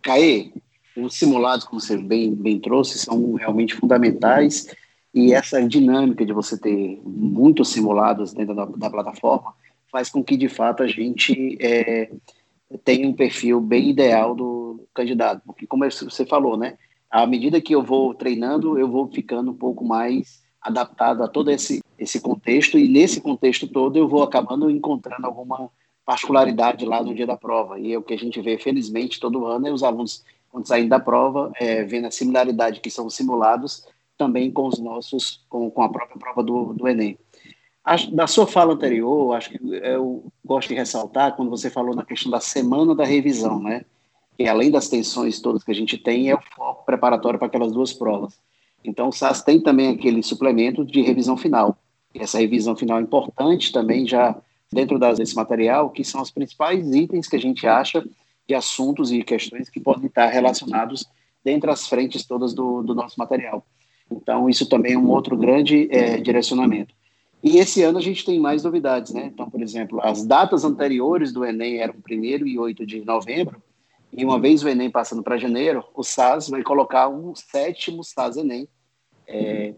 Caí, 0.02 0.52
os 0.96 1.14
simulados, 1.14 1.64
como 1.64 1.80
você 1.80 1.96
bem, 1.96 2.34
bem 2.34 2.60
trouxe, 2.60 2.98
são 2.98 3.34
realmente 3.34 3.74
fundamentais 3.74 4.68
e 5.14 5.32
essa 5.32 5.66
dinâmica 5.66 6.24
de 6.24 6.32
você 6.32 6.58
ter 6.58 7.00
muitos 7.04 7.70
simulados 7.70 8.32
dentro 8.32 8.54
da, 8.54 8.66
da 8.66 8.90
plataforma 8.90 9.54
faz 9.92 10.08
com 10.08 10.25
que, 10.25 10.38
de 10.38 10.49
fato, 10.49 10.82
a 10.82 10.87
gente 10.87 11.58
é, 11.61 12.11
tenha 12.82 13.06
um 13.06 13.12
perfil 13.12 13.61
bem 13.61 13.90
ideal 13.90 14.34
do 14.34 14.88
candidato. 14.94 15.42
Porque, 15.44 15.66
como 15.66 15.84
você 15.84 16.25
falou, 16.25 16.56
né, 16.56 16.78
à 17.11 17.26
medida 17.26 17.61
que 17.61 17.75
eu 17.75 17.82
vou 17.82 18.14
treinando, 18.14 18.78
eu 18.78 18.88
vou 18.88 19.06
ficando 19.06 19.50
um 19.50 19.56
pouco 19.56 19.84
mais 19.84 20.42
adaptado 20.62 21.22
a 21.22 21.28
todo 21.28 21.50
esse, 21.50 21.82
esse 21.99 22.20
contexto, 22.20 22.78
e 22.78 22.88
nesse 22.88 23.20
contexto 23.20 23.68
todo 23.68 23.99
eu 23.99 24.08
vou 24.08 24.22
acabando 24.22 24.70
encontrando 24.70 25.26
alguma 25.26 25.68
particularidade 26.06 26.84
lá 26.87 27.02
no 27.02 27.14
dia 27.14 27.26
da 27.26 27.37
prova. 27.37 27.78
E 27.78 27.92
é 27.92 27.99
o 27.99 28.02
que 28.02 28.14
a 28.14 28.18
gente 28.18 28.40
vê, 28.40 28.56
felizmente, 28.56 29.20
todo 29.20 29.44
ano, 29.44 29.68
é 29.68 29.72
os 29.72 29.82
alunos, 29.82 30.25
quando 30.49 30.66
saem 30.66 30.88
da 30.88 30.99
prova, 30.99 31.52
é, 31.56 31.84
vendo 31.84 32.06
a 32.06 32.11
similaridade 32.11 32.80
que 32.80 32.90
são 32.90 33.11
simulados 33.11 33.87
também 34.16 34.50
com 34.50 34.66
os 34.66 34.78
nossos, 34.78 35.44
com, 35.49 35.70
com 35.70 35.82
a 35.82 35.88
própria 35.88 36.18
prova 36.18 36.42
do, 36.42 36.72
do 36.72 36.88
Enem. 36.88 37.18
Da 38.12 38.28
sua 38.28 38.46
fala 38.46 38.74
anterior, 38.74 39.34
acho 39.34 39.50
que 39.50 39.58
eu 39.60 40.24
gosto 40.44 40.68
de 40.68 40.74
ressaltar 40.74 41.34
quando 41.34 41.50
você 41.50 41.68
falou 41.68 41.96
na 41.96 42.04
questão 42.04 42.30
da 42.30 42.38
semana 42.38 42.94
da 42.94 43.04
revisão, 43.04 43.60
né? 43.60 43.84
Que 44.36 44.46
além 44.46 44.70
das 44.70 44.88
tensões 44.88 45.40
todas 45.40 45.64
que 45.64 45.72
a 45.72 45.74
gente 45.74 45.98
tem, 45.98 46.30
é 46.30 46.34
o 46.34 46.40
foco 46.54 46.84
preparatório 46.86 47.40
para 47.40 47.48
aquelas 47.48 47.72
duas 47.72 47.92
provas. 47.92 48.38
Então, 48.84 49.08
o 49.08 49.12
SAS 49.12 49.42
tem 49.42 49.60
também 49.60 49.88
aquele 49.88 50.22
suplemento 50.22 50.84
de 50.84 51.02
revisão 51.02 51.36
final. 51.36 51.76
E 52.14 52.20
essa 52.20 52.38
revisão 52.38 52.76
final 52.76 52.98
é 52.98 53.02
importante 53.02 53.72
também 53.72 54.06
já 54.06 54.36
dentro 54.72 54.98
desse 54.98 55.34
material, 55.34 55.90
que 55.90 56.04
são 56.04 56.22
os 56.22 56.30
principais 56.30 56.94
itens 56.94 57.26
que 57.26 57.36
a 57.36 57.40
gente 57.40 57.66
acha 57.66 58.04
de 58.46 58.54
assuntos 58.54 59.12
e 59.12 59.22
questões 59.22 59.68
que 59.68 59.80
podem 59.80 60.06
estar 60.06 60.26
relacionados 60.26 61.04
dentre 61.44 61.70
as 61.70 61.86
frentes 61.88 62.24
todas 62.24 62.54
do, 62.54 62.82
do 62.82 62.94
nosso 62.94 63.18
material. 63.18 63.64
Então, 64.10 64.48
isso 64.48 64.68
também 64.68 64.94
é 64.94 64.98
um 64.98 65.10
outro 65.10 65.36
grande 65.36 65.88
é, 65.90 66.18
direcionamento. 66.18 66.94
E 67.42 67.58
esse 67.58 67.82
ano 67.82 67.99
a 67.99 68.02
gente 68.02 68.25
tem 68.25 68.38
mais 68.38 68.62
novidades, 68.62 69.12
né? 69.12 69.30
Então, 69.32 69.50
por 69.50 69.61
exemplo, 69.61 70.00
as 70.00 70.25
datas 70.25 70.64
anteriores 70.64 71.32
do 71.32 71.44
Enem 71.44 71.78
eram 71.78 71.94
1 71.94 72.46
e 72.46 72.58
8 72.58 72.87
de 72.87 73.04
novembro, 73.04 73.61
e 74.12 74.25
uma 74.25 74.38
vez 74.38 74.62
o 74.62 74.68
Enem 74.68 74.90
passando 74.90 75.22
para 75.22 75.38
janeiro, 75.38 75.82
o 75.94 76.04
SAS 76.04 76.49
vai 76.49 76.62
colocar 76.62 77.08
um 77.08 77.34
sétimo 77.34 78.04
SAS 78.04 78.37
Enem, 78.37 78.68
é, 79.26 79.75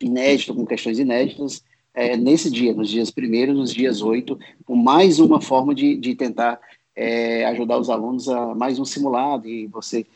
inédito, 0.00 0.54
com 0.54 0.64
questões 0.64 0.98
inéditas, 0.98 1.64
é, 1.94 2.16
nesse 2.16 2.50
dia, 2.50 2.72
nos 2.74 2.88
dias 2.90 3.10
primeiros, 3.10 3.56
nos 3.56 3.72
dias 3.72 4.00
oito, 4.02 4.38
com 4.64 4.76
mais 4.76 5.18
uma 5.18 5.40
forma 5.40 5.74
de, 5.74 5.96
de 5.96 6.14
tentar 6.14 6.60
é, 6.94 7.44
ajudar 7.46 7.78
os 7.78 7.90
alunos 7.90 8.28
a 8.28 8.54
mais 8.54 8.78
um 8.78 8.84
simulado, 8.84 9.48
e 9.48 9.66
você, 9.66 10.06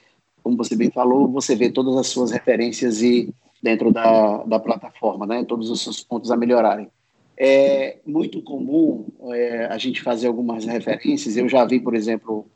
como 0.42 0.56
você 0.56 0.76
bem 0.76 0.90
falou, 0.90 1.26
você 1.26 1.56
vê 1.56 1.70
todas 1.70 1.96
as 1.96 2.06
suas 2.06 2.30
referências 2.30 3.02
e 3.02 3.34
dentro 3.62 3.92
da, 3.92 4.44
da 4.44 4.58
plataforma, 4.58 5.26
né, 5.26 5.44
todos 5.44 5.70
os 5.70 5.80
seus 5.80 6.02
pontos 6.02 6.30
a 6.30 6.36
melhorarem. 6.36 6.88
É 7.36 7.98
muito 8.04 8.42
comum 8.42 9.06
é, 9.30 9.66
a 9.66 9.78
gente 9.78 10.02
fazer 10.02 10.26
algumas 10.26 10.64
referências, 10.64 11.36
eu 11.36 11.48
já 11.48 11.64
vi, 11.64 11.78
por 11.78 11.94
exemplo, 11.94 12.46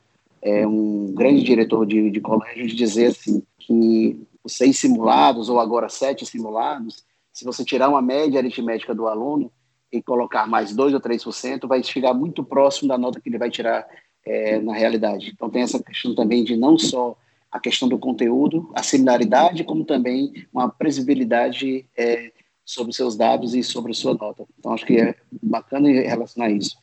é, 0.40 0.66
um 0.66 1.12
grande 1.14 1.42
diretor 1.42 1.86
de, 1.86 2.10
de 2.10 2.20
colégio 2.20 2.66
dizer 2.66 3.06
assim 3.06 3.42
que 3.58 4.20
os 4.42 4.54
seis 4.54 4.78
simulados 4.78 5.48
ou 5.48 5.60
agora 5.60 5.88
sete 5.88 6.26
simulados, 6.26 7.04
se 7.32 7.44
você 7.44 7.64
tirar 7.64 7.88
uma 7.88 8.02
média 8.02 8.40
aritmética 8.40 8.94
do 8.94 9.06
aluno 9.06 9.50
e 9.92 10.02
colocar 10.02 10.46
mais 10.46 10.74
2 10.74 10.94
ou 10.94 11.00
3%, 11.00 11.68
vai 11.68 11.82
chegar 11.82 12.14
muito 12.14 12.42
próximo 12.42 12.88
da 12.88 12.98
nota 12.98 13.20
que 13.20 13.28
ele 13.28 13.38
vai 13.38 13.50
tirar 13.50 13.86
é, 14.24 14.58
na 14.58 14.74
realidade. 14.74 15.30
Então 15.34 15.50
tem 15.50 15.62
essa 15.62 15.82
questão 15.82 16.14
também 16.14 16.42
de 16.42 16.56
não 16.56 16.78
só 16.78 17.16
a 17.52 17.60
questão 17.60 17.86
do 17.86 17.98
conteúdo, 17.98 18.70
a 18.74 18.82
similaridade, 18.82 19.62
como 19.62 19.84
também 19.84 20.32
uma 20.50 20.70
previsibilidade 20.70 21.84
é, 21.94 22.32
sobre 22.64 22.94
seus 22.94 23.14
dados 23.14 23.54
e 23.54 23.62
sobre 23.62 23.92
sua 23.92 24.14
nota. 24.14 24.44
Então 24.58 24.72
acho 24.72 24.86
que 24.86 24.96
é 24.96 25.14
bacana 25.42 25.88
relacionar 25.90 26.50
isso. 26.50 26.76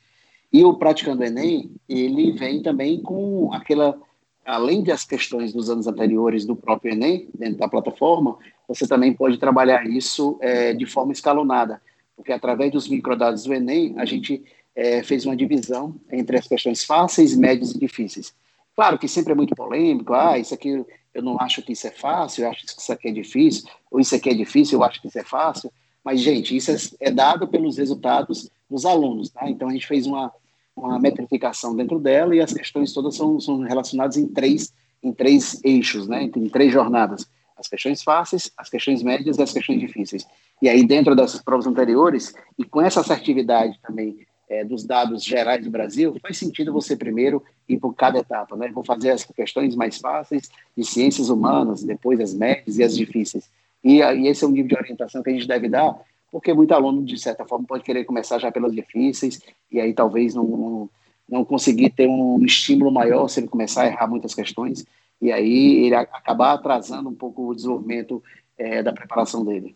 E 0.54 0.64
o 0.64 0.76
Praticando 0.76 1.24
Enem, 1.24 1.72
ele 1.88 2.32
vem 2.34 2.62
também 2.62 3.02
com 3.02 3.52
aquela, 3.52 4.00
além 4.46 4.84
das 4.84 5.04
questões 5.04 5.52
dos 5.52 5.70
anos 5.70 5.88
anteriores 5.88 6.46
do 6.46 6.56
próprio 6.56 6.94
Enem, 6.94 7.30
dentro 7.34 7.58
da 7.58 7.68
plataforma, 7.68 8.38
você 8.68 8.88
também 8.88 9.14
pode 9.14 9.40
trabalhar 9.40 9.88
isso 9.88 10.38
é, 10.40 10.74
de 10.74 10.86
forma 10.86 11.12
escalonada, 11.12 11.82
porque 12.16 12.32
através 12.32 12.72
dos 12.72 12.88
microdados 12.88 13.44
do 13.44 13.54
Enem, 13.54 13.96
a 13.98 14.06
gente 14.06 14.44
é, 14.76 15.02
fez 15.02 15.26
uma 15.26 15.36
divisão 15.36 15.96
entre 16.12 16.38
as 16.38 16.48
questões 16.48 16.84
fáceis, 16.84 17.36
médias 17.36 17.72
e 17.72 17.80
difíceis. 17.80 18.34
Claro 18.80 18.98
que 18.98 19.10
sempre 19.10 19.34
é 19.34 19.36
muito 19.36 19.54
polêmico, 19.54 20.14
ah, 20.14 20.40
isso 20.40 20.54
aqui 20.54 20.86
eu 21.14 21.22
não 21.22 21.38
acho 21.38 21.62
que 21.62 21.74
isso 21.74 21.86
é 21.86 21.92
fácil, 21.92 22.46
eu 22.46 22.50
acho 22.50 22.66
que 22.66 22.82
isso 22.82 22.94
aqui 22.94 23.10
é 23.10 23.12
difícil, 23.12 23.70
ou 23.92 24.00
isso 24.00 24.16
aqui 24.16 24.30
é 24.30 24.34
difícil, 24.34 24.80
eu 24.80 24.86
acho 24.86 25.02
que 25.02 25.10
isso 25.10 25.20
é 25.20 25.24
fácil, 25.26 25.70
mas, 26.02 26.22
gente, 26.22 26.56
isso 26.56 26.72
é, 26.72 27.10
é 27.10 27.12
dado 27.12 27.46
pelos 27.46 27.78
resultados 27.78 28.50
dos 28.70 28.86
alunos, 28.86 29.32
tá? 29.32 29.50
Então, 29.50 29.68
a 29.68 29.74
gente 29.74 29.86
fez 29.86 30.08
uma, 30.08 30.32
uma 30.74 30.98
metrificação 30.98 31.76
dentro 31.76 32.00
dela 32.00 32.34
e 32.34 32.40
as 32.40 32.54
questões 32.54 32.94
todas 32.94 33.18
são, 33.18 33.38
são 33.38 33.60
relacionadas 33.60 34.16
em 34.16 34.30
três, 34.30 34.72
em 35.04 35.12
três 35.12 35.62
eixos, 35.66 36.08
né? 36.08 36.24
em 36.24 36.48
três 36.48 36.72
jornadas. 36.72 37.30
As 37.58 37.68
questões 37.68 38.02
fáceis, 38.02 38.50
as 38.58 38.70
questões 38.70 39.04
médias 39.04 39.38
e 39.38 39.42
as 39.42 39.52
questões 39.52 39.82
difíceis. 39.82 40.26
E 40.62 40.70
aí, 40.70 40.86
dentro 40.86 41.18
dessas 41.18 41.42
provas 41.42 41.68
anteriores, 41.68 42.34
e 42.58 42.64
com 42.64 42.82
essa 42.82 43.02
assertividade 43.02 43.78
também 43.86 44.26
é, 44.50 44.64
dos 44.64 44.84
dados 44.84 45.24
gerais 45.24 45.64
do 45.64 45.70
Brasil, 45.70 46.16
faz 46.22 46.38
sentido 46.38 46.74
você 46.74 46.96
primeiro 46.96 47.44
ir 47.68 47.78
por 47.78 47.94
cada 47.94 48.20
etapa. 48.20 48.56
Né? 48.58 48.72
Vou 48.74 48.84
fazer 48.84 49.12
as 49.12 49.24
questões 49.24 49.76
mais 49.76 49.98
fáceis 50.00 50.50
de 50.76 50.84
ciências 50.84 51.30
humanas, 51.30 51.84
depois 51.84 52.20
as 52.20 52.34
médias 52.34 52.78
e 52.78 52.84
as 52.84 52.98
difíceis. 52.98 53.50
E, 53.84 54.00
e 54.00 54.28
esse 54.28 54.44
é 54.44 54.48
um 54.48 54.52
nível 54.52 54.70
de 54.70 54.76
orientação 54.76 55.22
que 55.22 55.30
a 55.30 55.34
gente 55.34 55.48
deve 55.48 55.70
dar 55.70 55.96
porque 56.32 56.54
muito 56.54 56.74
aluno, 56.74 57.04
de 57.04 57.18
certa 57.18 57.46
forma, 57.46 57.66
pode 57.66 57.84
querer 57.84 58.04
começar 58.06 58.40
já 58.40 58.52
pelas 58.52 58.74
difíceis, 58.74 59.42
e 59.72 59.80
aí 59.80 59.94
talvez 59.94 60.36
não, 60.36 60.44
não, 60.44 60.90
não 61.28 61.46
conseguir 61.46 61.90
ter 61.90 62.08
um 62.08 62.44
estímulo 62.46 62.92
maior 62.92 63.28
se 63.28 63.40
ele 63.40 63.48
começar 63.48 63.84
a 63.84 63.88
errar 63.88 64.08
muitas 64.08 64.34
questões, 64.34 64.86
e 65.22 65.32
aí 65.32 65.86
ele 65.86 65.96
acabar 65.96 66.54
atrasando 66.54 67.10
um 67.10 67.16
pouco 67.16 67.48
o 67.48 67.56
desenvolvimento 67.56 68.24
é, 68.58 68.82
da 68.84 68.94
preparação 68.94 69.44
dele. 69.44 69.76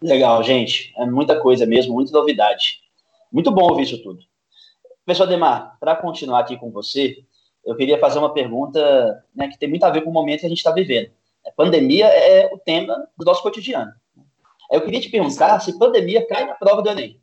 Legal, 0.00 0.42
gente. 0.42 0.92
É 0.96 1.06
muita 1.06 1.40
coisa 1.40 1.66
mesmo, 1.66 1.94
muita 1.94 2.12
novidade. 2.12 2.80
Muito 3.34 3.50
bom 3.50 3.68
ouvir 3.68 3.82
isso 3.82 4.00
tudo. 4.00 4.20
Pessoal 5.04 5.28
Demar, 5.28 5.76
para 5.80 5.96
continuar 5.96 6.38
aqui 6.38 6.56
com 6.56 6.70
você, 6.70 7.24
eu 7.66 7.74
queria 7.74 7.98
fazer 7.98 8.20
uma 8.20 8.32
pergunta 8.32 9.24
né, 9.34 9.48
que 9.48 9.58
tem 9.58 9.68
muito 9.68 9.82
a 9.82 9.90
ver 9.90 10.02
com 10.02 10.10
o 10.10 10.12
momento 10.12 10.40
que 10.40 10.46
a 10.46 10.48
gente 10.48 10.58
está 10.58 10.70
vivendo. 10.70 11.10
A 11.44 11.50
pandemia 11.50 12.06
é 12.06 12.48
o 12.54 12.58
tema 12.58 12.94
do 13.18 13.24
nosso 13.24 13.42
cotidiano. 13.42 13.90
Eu 14.70 14.82
queria 14.82 15.00
te 15.00 15.10
perguntar 15.10 15.58
se 15.58 15.76
pandemia 15.76 16.24
cai 16.28 16.46
na 16.46 16.54
prova 16.54 16.80
do 16.80 16.88
Enem. 16.88 17.20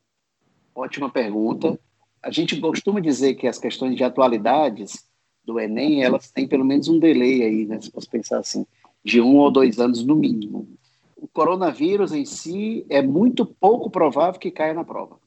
Ótima 0.76 1.10
pergunta. 1.10 1.80
A 2.22 2.30
gente 2.30 2.60
costuma 2.60 3.00
dizer 3.00 3.36
que 3.36 3.48
as 3.48 3.58
questões 3.58 3.96
de 3.96 4.04
atualidades 4.04 5.10
do 5.46 5.62
Enem, 5.62 6.04
elas 6.04 6.30
têm 6.30 6.46
pelo 6.46 6.66
menos 6.66 6.90
um 6.90 7.00
delay 7.00 7.42
aí, 7.42 7.66
né? 7.66 7.80
Se 7.80 7.90
você 7.90 8.10
pensar 8.10 8.40
assim, 8.40 8.68
de 9.02 9.22
um 9.22 9.38
ou 9.38 9.50
dois 9.50 9.80
anos 9.80 10.06
no 10.06 10.18
mínimo. 10.18 10.68
O 11.16 11.26
coronavírus 11.26 12.12
em 12.12 12.26
si 12.26 12.86
é 12.90 13.02
muito 13.02 13.46
pouco 13.46 13.90
provável 13.90 14.38
que 14.38 14.52
caia 14.52 14.74
na 14.74 14.84
prova, 14.84 15.21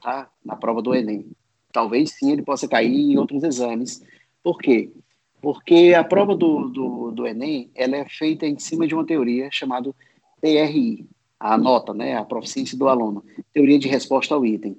tá? 0.00 0.30
Na 0.44 0.56
prova 0.56 0.82
do 0.82 0.94
Enem. 0.94 1.26
Talvez 1.72 2.10
sim 2.12 2.32
ele 2.32 2.42
possa 2.42 2.66
cair 2.66 3.12
em 3.12 3.18
outros 3.18 3.42
exames. 3.42 4.02
Por 4.42 4.58
quê? 4.58 4.90
Porque 5.40 5.94
a 5.96 6.04
prova 6.04 6.34
do, 6.36 6.68
do, 6.68 7.10
do 7.10 7.26
Enem, 7.26 7.70
ela 7.74 7.96
é 7.96 8.04
feita 8.08 8.46
em 8.46 8.58
cima 8.58 8.86
de 8.86 8.94
uma 8.94 9.06
teoria 9.06 9.48
chamada 9.50 9.94
TRI, 10.40 11.06
a 11.38 11.56
nota, 11.56 11.94
né, 11.94 12.16
a 12.16 12.24
proficiência 12.24 12.76
do 12.76 12.88
aluno, 12.88 13.24
teoria 13.52 13.78
de 13.78 13.88
resposta 13.88 14.34
ao 14.34 14.44
item. 14.44 14.76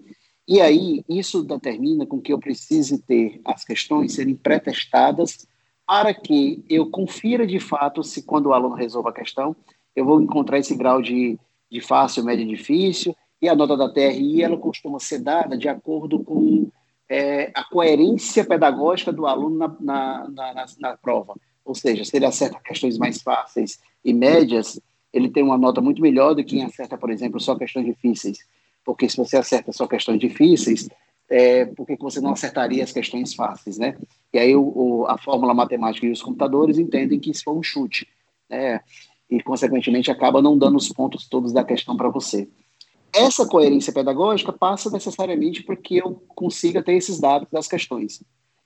E 0.48 0.60
aí, 0.60 1.04
isso 1.08 1.44
determina 1.44 2.06
com 2.06 2.20
que 2.20 2.34
eu 2.34 2.40
precise 2.40 3.02
ter 3.02 3.40
as 3.46 3.64
questões 3.64 4.14
serem 4.14 4.36
pré-testadas 4.36 5.48
para 5.88 6.14
que 6.14 6.64
eu 6.70 6.90
confira 6.90 7.46
de 7.46 7.60
fato 7.60 8.04
se 8.04 8.24
quando 8.24 8.48
o 8.48 8.54
aluno 8.54 8.76
resolve 8.76 9.10
a 9.10 9.14
questão, 9.14 9.56
eu 9.96 10.06
vou 10.06 10.22
encontrar 10.22 10.60
esse 10.60 10.76
grau 10.76 11.02
de, 11.02 11.38
de 11.70 11.82
fácil, 11.82 12.24
médio 12.24 12.46
e 12.46 12.48
difícil, 12.48 13.16
e 13.42 13.50
a 13.50 13.56
nota 13.56 13.76
da 13.76 13.90
TRI, 13.90 14.44
ela 14.44 14.58
costuma 14.58 15.00
ser 15.00 15.20
dada 15.20 15.58
de 15.58 15.68
acordo 15.68 16.24
com 16.24 16.70
é, 17.10 17.52
a 17.56 17.64
coerência 17.64 18.46
pedagógica 18.46 19.12
do 19.12 19.26
aluno 19.26 19.58
na, 19.58 19.68
na, 19.80 20.30
na, 20.30 20.66
na 20.80 20.98
prova. 20.98 21.36
Ou 21.66 21.74
seja, 21.74 22.06
se 22.06 22.16
ele 22.16 22.26
acerta 22.26 22.60
questões 22.64 22.98
mais 22.98 23.22
fáceis 23.22 23.80
e 24.06 24.14
médias, 24.14 24.80
ele 25.12 25.30
tem 25.30 25.44
uma 25.44 25.58
nota 25.58 25.82
muito 25.82 26.02
melhor 26.02 26.34
do 26.34 26.44
que 26.44 26.56
quem 26.56 26.64
acerta, 26.64 26.98
por 26.98 27.10
exemplo, 27.10 27.40
só 27.40 27.56
questões 27.56 27.86
difíceis. 27.86 28.40
Porque 28.86 29.10
se 29.10 29.18
você 29.18 29.38
acerta 29.38 29.72
só 29.72 29.88
questões 29.88 30.20
difíceis, 30.20 30.88
é, 31.30 31.66
por 31.66 31.86
que 31.88 31.96
você 31.98 32.22
não 32.22 32.34
acertaria 32.34 32.84
as 32.84 32.92
questões 32.92 33.34
fáceis, 33.34 33.78
né? 33.78 33.98
E 34.34 34.38
aí 34.38 34.56
o, 34.56 34.62
o, 34.64 35.06
a 35.08 35.18
fórmula 35.18 35.54
matemática 35.54 36.06
e 36.06 36.12
os 36.12 36.22
computadores 36.22 36.78
entendem 36.78 37.20
que 37.20 37.32
isso 37.32 37.44
foi 37.44 37.54
um 37.54 37.64
chute, 37.64 38.08
né? 38.50 38.82
e, 39.32 39.42
consequentemente, 39.42 40.12
acaba 40.12 40.42
não 40.42 40.58
dando 40.58 40.76
os 40.76 40.90
pontos 40.90 41.26
todos 41.26 41.54
da 41.54 41.64
questão 41.64 41.96
para 41.96 42.10
você. 42.10 42.50
Essa 43.14 43.46
coerência 43.46 43.92
pedagógica 43.92 44.54
passa 44.54 44.90
necessariamente 44.90 45.64
porque 45.64 45.96
eu 45.96 46.24
consiga 46.30 46.82
ter 46.82 46.94
esses 46.94 47.20
dados 47.20 47.48
das 47.52 47.68
questões. 47.68 48.24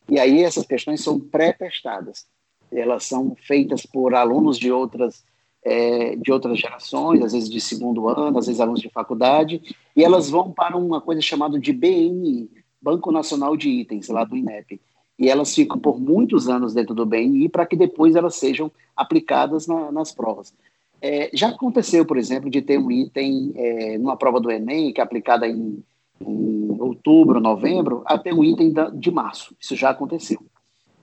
E 0.07 0.19
aí 0.19 0.43
essas 0.43 0.65
questões 0.65 1.01
são 1.01 1.19
pré-testadas. 1.19 2.25
Elas 2.71 3.05
são 3.05 3.35
feitas 3.35 3.85
por 3.85 4.13
alunos 4.13 4.57
de 4.57 4.71
outras 4.71 5.23
é, 5.65 6.15
de 6.15 6.31
outras 6.31 6.59
gerações, 6.59 7.23
às 7.23 7.33
vezes 7.33 7.49
de 7.49 7.59
segundo 7.59 8.07
ano, 8.07 8.37
às 8.37 8.45
vezes 8.45 8.61
alunos 8.61 8.79
de 8.79 8.89
faculdade, 8.89 9.75
e 9.95 10.03
elas 10.03 10.29
vão 10.29 10.51
para 10.51 10.77
uma 10.77 11.01
coisa 11.01 11.19
chamada 11.21 11.59
de 11.59 11.73
BNI, 11.73 12.51
Banco 12.79 13.11
Nacional 13.11 13.57
de 13.57 13.67
Itens, 13.67 14.07
lá 14.09 14.23
do 14.23 14.37
INEP. 14.37 14.79
E 15.17 15.27
elas 15.27 15.55
ficam 15.55 15.79
por 15.79 15.99
muitos 15.99 16.47
anos 16.47 16.75
dentro 16.75 16.93
do 16.93 17.05
BNI 17.05 17.49
para 17.49 17.65
que 17.65 17.75
depois 17.75 18.15
elas 18.15 18.35
sejam 18.35 18.71
aplicadas 18.95 19.65
na, 19.65 19.91
nas 19.91 20.11
provas. 20.11 20.53
É, 21.01 21.29
já 21.33 21.49
aconteceu, 21.49 22.05
por 22.05 22.17
exemplo, 22.17 22.49
de 22.49 22.61
ter 22.61 22.79
um 22.79 22.91
item 22.91 23.51
é, 23.55 23.97
numa 23.97 24.17
prova 24.17 24.39
do 24.39 24.51
Enem, 24.51 24.91
que 24.93 24.99
é 24.99 25.03
aplicada 25.03 25.47
em, 25.47 25.83
em 26.19 26.81
outubro, 26.81 27.39
novembro, 27.39 28.03
até 28.05 28.33
um 28.33 28.43
item 28.43 28.71
da, 28.71 28.89
de 28.89 29.11
março. 29.11 29.55
Isso 29.59 29.75
já 29.75 29.89
aconteceu. 29.89 30.39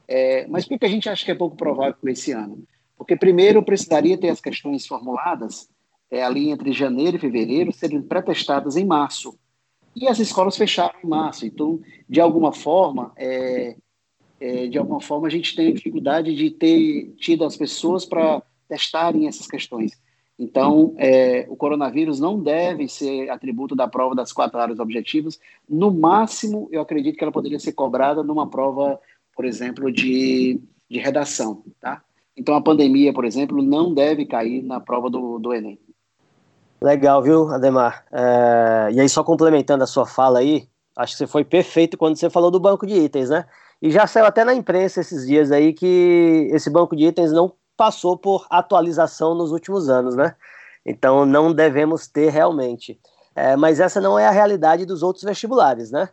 É, 0.08 0.46
mas 0.48 0.66
por 0.66 0.78
que 0.78 0.84
a 0.84 0.88
gente 0.88 1.08
acha 1.08 1.24
que 1.24 1.30
é 1.30 1.34
pouco 1.34 1.56
provável 1.56 1.96
esse 2.06 2.32
ano? 2.32 2.64
Porque, 2.96 3.16
primeiro, 3.16 3.62
precisaria 3.62 4.18
ter 4.18 4.28
as 4.28 4.40
questões 4.40 4.86
formuladas 4.86 5.68
é, 6.10 6.22
ali 6.22 6.50
entre 6.50 6.72
janeiro 6.72 7.16
e 7.16 7.20
fevereiro 7.20 7.72
serem 7.72 8.02
pré-testadas 8.02 8.76
em 8.76 8.84
março. 8.84 9.36
E 9.94 10.06
as 10.06 10.18
escolas 10.18 10.56
fecharam 10.56 10.98
em 11.02 11.08
março. 11.08 11.46
Então, 11.46 11.80
de 12.08 12.20
alguma 12.20 12.52
forma, 12.52 13.12
é, 13.16 13.76
é, 14.40 14.66
de 14.66 14.76
alguma 14.78 15.00
forma, 15.00 15.26
a 15.26 15.30
gente 15.30 15.54
tem 15.54 15.72
dificuldade 15.72 16.34
de 16.34 16.50
ter 16.50 17.14
tido 17.16 17.44
as 17.44 17.56
pessoas 17.56 18.04
para 18.04 18.42
testarem 18.72 19.28
essas 19.28 19.46
questões. 19.46 19.92
Então, 20.38 20.94
é, 20.96 21.44
o 21.50 21.54
coronavírus 21.54 22.18
não 22.18 22.40
deve 22.40 22.88
ser 22.88 23.28
atributo 23.28 23.76
da 23.76 23.86
prova 23.86 24.14
das 24.14 24.32
quatro 24.32 24.58
áreas 24.58 24.80
objetivas. 24.80 25.38
No 25.68 25.90
máximo, 25.90 26.70
eu 26.72 26.80
acredito 26.80 27.18
que 27.18 27.22
ela 27.22 27.30
poderia 27.30 27.60
ser 27.60 27.72
cobrada 27.72 28.22
numa 28.22 28.48
prova, 28.48 28.98
por 29.36 29.44
exemplo, 29.44 29.92
de, 29.92 30.58
de 30.90 30.98
redação. 30.98 31.62
Tá? 31.78 32.02
Então, 32.34 32.54
a 32.54 32.62
pandemia, 32.62 33.12
por 33.12 33.26
exemplo, 33.26 33.62
não 33.62 33.92
deve 33.92 34.24
cair 34.24 34.62
na 34.62 34.80
prova 34.80 35.10
do, 35.10 35.38
do 35.38 35.52
Enem. 35.52 35.78
Legal, 36.80 37.22
viu, 37.22 37.48
Ademar? 37.50 38.06
É, 38.10 38.88
e 38.94 39.00
aí, 39.00 39.08
só 39.08 39.22
complementando 39.22 39.84
a 39.84 39.86
sua 39.86 40.06
fala 40.06 40.38
aí, 40.38 40.66
acho 40.96 41.12
que 41.12 41.18
você 41.18 41.26
foi 41.26 41.44
perfeito 41.44 41.98
quando 41.98 42.16
você 42.16 42.30
falou 42.30 42.50
do 42.50 42.58
banco 42.58 42.86
de 42.86 42.94
itens, 42.94 43.28
né? 43.28 43.44
E 43.82 43.90
já 43.90 44.06
saiu 44.06 44.24
até 44.24 44.44
na 44.44 44.54
imprensa 44.54 45.00
esses 45.00 45.26
dias 45.26 45.52
aí 45.52 45.74
que 45.74 46.48
esse 46.52 46.70
banco 46.70 46.96
de 46.96 47.04
itens 47.04 47.32
não 47.32 47.52
passou 47.76 48.16
por 48.16 48.46
atualização 48.50 49.34
nos 49.34 49.52
últimos 49.52 49.88
anos, 49.88 50.14
né? 50.14 50.34
Então 50.84 51.24
não 51.24 51.52
devemos 51.52 52.06
ter 52.06 52.30
realmente. 52.30 53.00
É, 53.34 53.56
mas 53.56 53.80
essa 53.80 54.00
não 54.00 54.18
é 54.18 54.26
a 54.26 54.30
realidade 54.30 54.84
dos 54.84 55.02
outros 55.02 55.24
vestibulares, 55.24 55.90
né? 55.90 56.08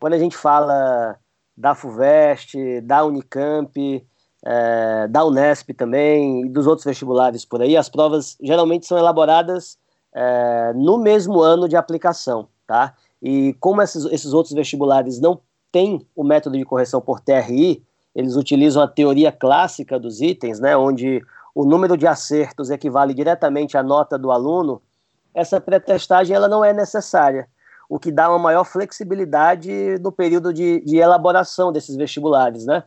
Quando 0.00 0.14
a 0.14 0.18
gente 0.18 0.36
fala 0.36 1.16
da 1.56 1.74
FUVEST, 1.74 2.80
da 2.82 3.04
Unicamp, 3.04 4.06
é, 4.44 5.06
da 5.08 5.24
Unesp 5.24 5.70
também, 5.74 6.46
e 6.46 6.48
dos 6.48 6.66
outros 6.66 6.84
vestibulares 6.84 7.44
por 7.44 7.62
aí, 7.62 7.76
as 7.76 7.88
provas 7.88 8.36
geralmente 8.40 8.86
são 8.86 8.98
elaboradas 8.98 9.78
é, 10.12 10.72
no 10.74 10.98
mesmo 10.98 11.40
ano 11.40 11.68
de 11.68 11.76
aplicação, 11.76 12.48
tá? 12.66 12.94
E 13.20 13.54
como 13.60 13.80
esses, 13.80 14.04
esses 14.06 14.32
outros 14.32 14.54
vestibulares 14.54 15.20
não 15.20 15.40
têm 15.70 16.06
o 16.14 16.24
método 16.24 16.58
de 16.58 16.64
correção 16.64 17.00
por 17.00 17.20
TRI, 17.20 17.84
eles 18.14 18.36
utilizam 18.36 18.82
a 18.82 18.88
teoria 18.88 19.32
clássica 19.32 19.98
dos 19.98 20.20
itens, 20.20 20.60
né, 20.60 20.76
onde 20.76 21.22
o 21.54 21.64
número 21.64 21.96
de 21.96 22.06
acertos 22.06 22.70
equivale 22.70 23.14
diretamente 23.14 23.76
à 23.76 23.82
nota 23.82 24.18
do 24.18 24.30
aluno, 24.30 24.80
essa 25.34 25.60
pré-testagem 25.60 26.34
ela 26.34 26.48
não 26.48 26.64
é 26.64 26.72
necessária, 26.72 27.48
o 27.88 27.98
que 27.98 28.10
dá 28.10 28.28
uma 28.28 28.38
maior 28.38 28.64
flexibilidade 28.64 29.98
no 30.00 30.12
período 30.12 30.52
de, 30.52 30.80
de 30.80 30.96
elaboração 30.96 31.72
desses 31.72 31.96
vestibulares, 31.96 32.64
né? 32.64 32.84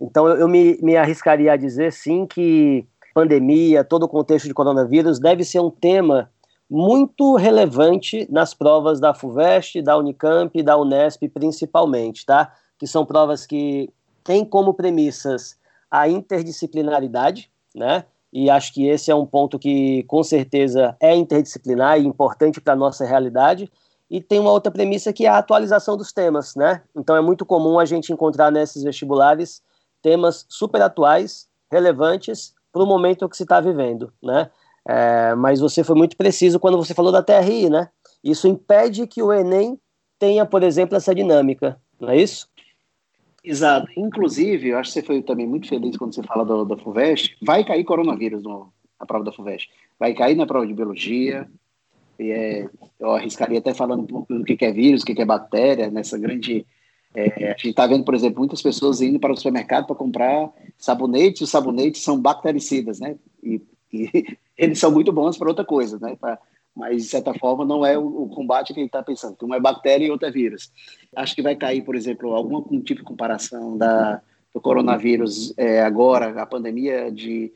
Então 0.00 0.28
eu, 0.28 0.36
eu 0.36 0.48
me, 0.48 0.78
me 0.82 0.96
arriscaria 0.96 1.52
a 1.52 1.56
dizer 1.56 1.92
sim 1.92 2.26
que 2.26 2.86
pandemia, 3.14 3.82
todo 3.82 4.02
o 4.02 4.08
contexto 4.08 4.46
de 4.46 4.54
coronavírus 4.54 5.18
deve 5.18 5.42
ser 5.42 5.60
um 5.60 5.70
tema 5.70 6.30
muito 6.68 7.36
relevante 7.36 8.26
nas 8.30 8.52
provas 8.52 9.00
da 9.00 9.14
FUVEST, 9.14 9.80
da 9.80 9.96
Unicamp 9.96 10.62
da 10.62 10.76
Unesp 10.76 11.22
principalmente, 11.28 12.26
tá? 12.26 12.52
Que 12.78 12.86
são 12.86 13.06
provas 13.06 13.46
que 13.46 13.88
tem 14.26 14.44
como 14.44 14.74
premissas 14.74 15.56
a 15.90 16.08
interdisciplinaridade, 16.08 17.50
né? 17.74 18.04
E 18.32 18.50
acho 18.50 18.74
que 18.74 18.86
esse 18.86 19.10
é 19.10 19.14
um 19.14 19.24
ponto 19.24 19.58
que 19.58 20.02
com 20.02 20.22
certeza 20.22 20.96
é 21.00 21.14
interdisciplinar 21.14 21.98
e 21.98 22.04
importante 22.04 22.60
para 22.60 22.72
a 22.72 22.76
nossa 22.76 23.04
realidade. 23.06 23.70
E 24.10 24.20
tem 24.20 24.40
uma 24.40 24.50
outra 24.50 24.70
premissa 24.70 25.12
que 25.12 25.24
é 25.24 25.28
a 25.28 25.38
atualização 25.38 25.96
dos 25.96 26.12
temas, 26.12 26.54
né? 26.56 26.82
Então 26.94 27.16
é 27.16 27.20
muito 27.20 27.46
comum 27.46 27.78
a 27.78 27.84
gente 27.84 28.12
encontrar 28.12 28.50
nesses 28.50 28.82
vestibulares 28.82 29.62
temas 30.02 30.44
super 30.48 30.82
atuais, 30.82 31.48
relevantes 31.70 32.52
para 32.72 32.82
o 32.82 32.86
momento 32.86 33.28
que 33.28 33.36
se 33.36 33.44
está 33.44 33.60
vivendo, 33.60 34.12
né? 34.22 34.50
É, 34.88 35.34
mas 35.34 35.60
você 35.60 35.82
foi 35.82 35.96
muito 35.96 36.16
preciso 36.16 36.60
quando 36.60 36.76
você 36.76 36.94
falou 36.94 37.10
da 37.10 37.22
TRI, 37.22 37.70
né? 37.70 37.88
Isso 38.22 38.46
impede 38.46 39.06
que 39.06 39.22
o 39.22 39.32
Enem 39.32 39.80
tenha, 40.18 40.44
por 40.44 40.62
exemplo, 40.62 40.96
essa 40.96 41.14
dinâmica, 41.14 41.80
não 41.98 42.10
é 42.10 42.16
isso? 42.16 42.48
Exato. 43.46 43.88
Inclusive, 43.96 44.70
eu 44.70 44.78
acho 44.78 44.92
que 44.92 45.00
você 45.00 45.06
foi 45.06 45.22
também 45.22 45.46
muito 45.46 45.68
feliz 45.68 45.96
quando 45.96 46.12
você 46.12 46.22
fala 46.24 46.44
do, 46.44 46.64
da 46.64 46.76
FUVEST. 46.76 47.36
Vai 47.40 47.64
cair 47.64 47.84
coronavírus 47.84 48.42
no, 48.42 48.72
na 48.98 49.06
prova 49.06 49.24
da 49.24 49.32
FUVEST. 49.32 49.70
Vai 50.00 50.14
cair 50.14 50.34
na 50.34 50.46
prova 50.46 50.66
de 50.66 50.74
biologia. 50.74 51.48
E 52.18 52.32
é, 52.32 52.68
eu 52.98 53.12
arriscaria 53.12 53.60
até 53.60 53.72
falando 53.72 54.02
um 54.02 54.06
pouco 54.06 54.34
do 54.34 54.44
que 54.44 54.64
é 54.64 54.72
vírus, 54.72 55.02
o 55.02 55.06
que 55.06 55.22
é 55.22 55.24
bactéria, 55.24 55.88
nessa 55.88 56.18
grande. 56.18 56.66
É, 57.14 57.50
a 57.50 57.50
gente 57.50 57.68
está 57.68 57.86
vendo, 57.86 58.04
por 58.04 58.14
exemplo, 58.14 58.40
muitas 58.40 58.60
pessoas 58.60 59.00
indo 59.00 59.20
para 59.20 59.32
o 59.32 59.36
supermercado 59.36 59.86
para 59.86 59.94
comprar 59.94 60.50
sabonete, 60.76 61.44
os 61.44 61.50
sabonetes 61.50 62.02
são 62.02 62.20
bactericidas, 62.20 62.98
né? 62.98 63.16
E, 63.42 63.62
e 63.92 64.36
eles 64.58 64.80
são 64.80 64.90
muito 64.90 65.12
bons 65.12 65.38
para 65.38 65.48
outra 65.48 65.64
coisa, 65.64 65.98
né? 66.00 66.16
Pra, 66.20 66.36
mas 66.76 67.04
de 67.04 67.08
certa 67.08 67.32
forma 67.32 67.64
não 67.64 67.84
é 67.86 67.96
o, 67.96 68.28
combate 68.28 68.74
que 68.74 68.80
ele 68.80 68.86
está 68.86 69.02
pensando, 69.02 69.34
uma 69.42 69.56
é 69.56 69.60
bactéria 69.60 70.06
e 70.06 70.10
outra 70.10 70.28
é 70.28 70.30
vírus. 70.30 70.70
Acho 71.16 71.34
que 71.34 71.40
vai 71.40 71.56
cair, 71.56 71.82
por 71.82 71.96
exemplo, 71.96 72.34
algum 72.34 72.60
tipo 72.82 73.00
de 73.00 73.06
comparação 73.06 73.78
da, 73.78 74.20
do 74.52 74.60
coronavírus 74.60 75.54
é, 75.56 75.80
agora, 75.80 76.40
a 76.40 76.44
pandemia 76.44 77.10
de, 77.10 77.50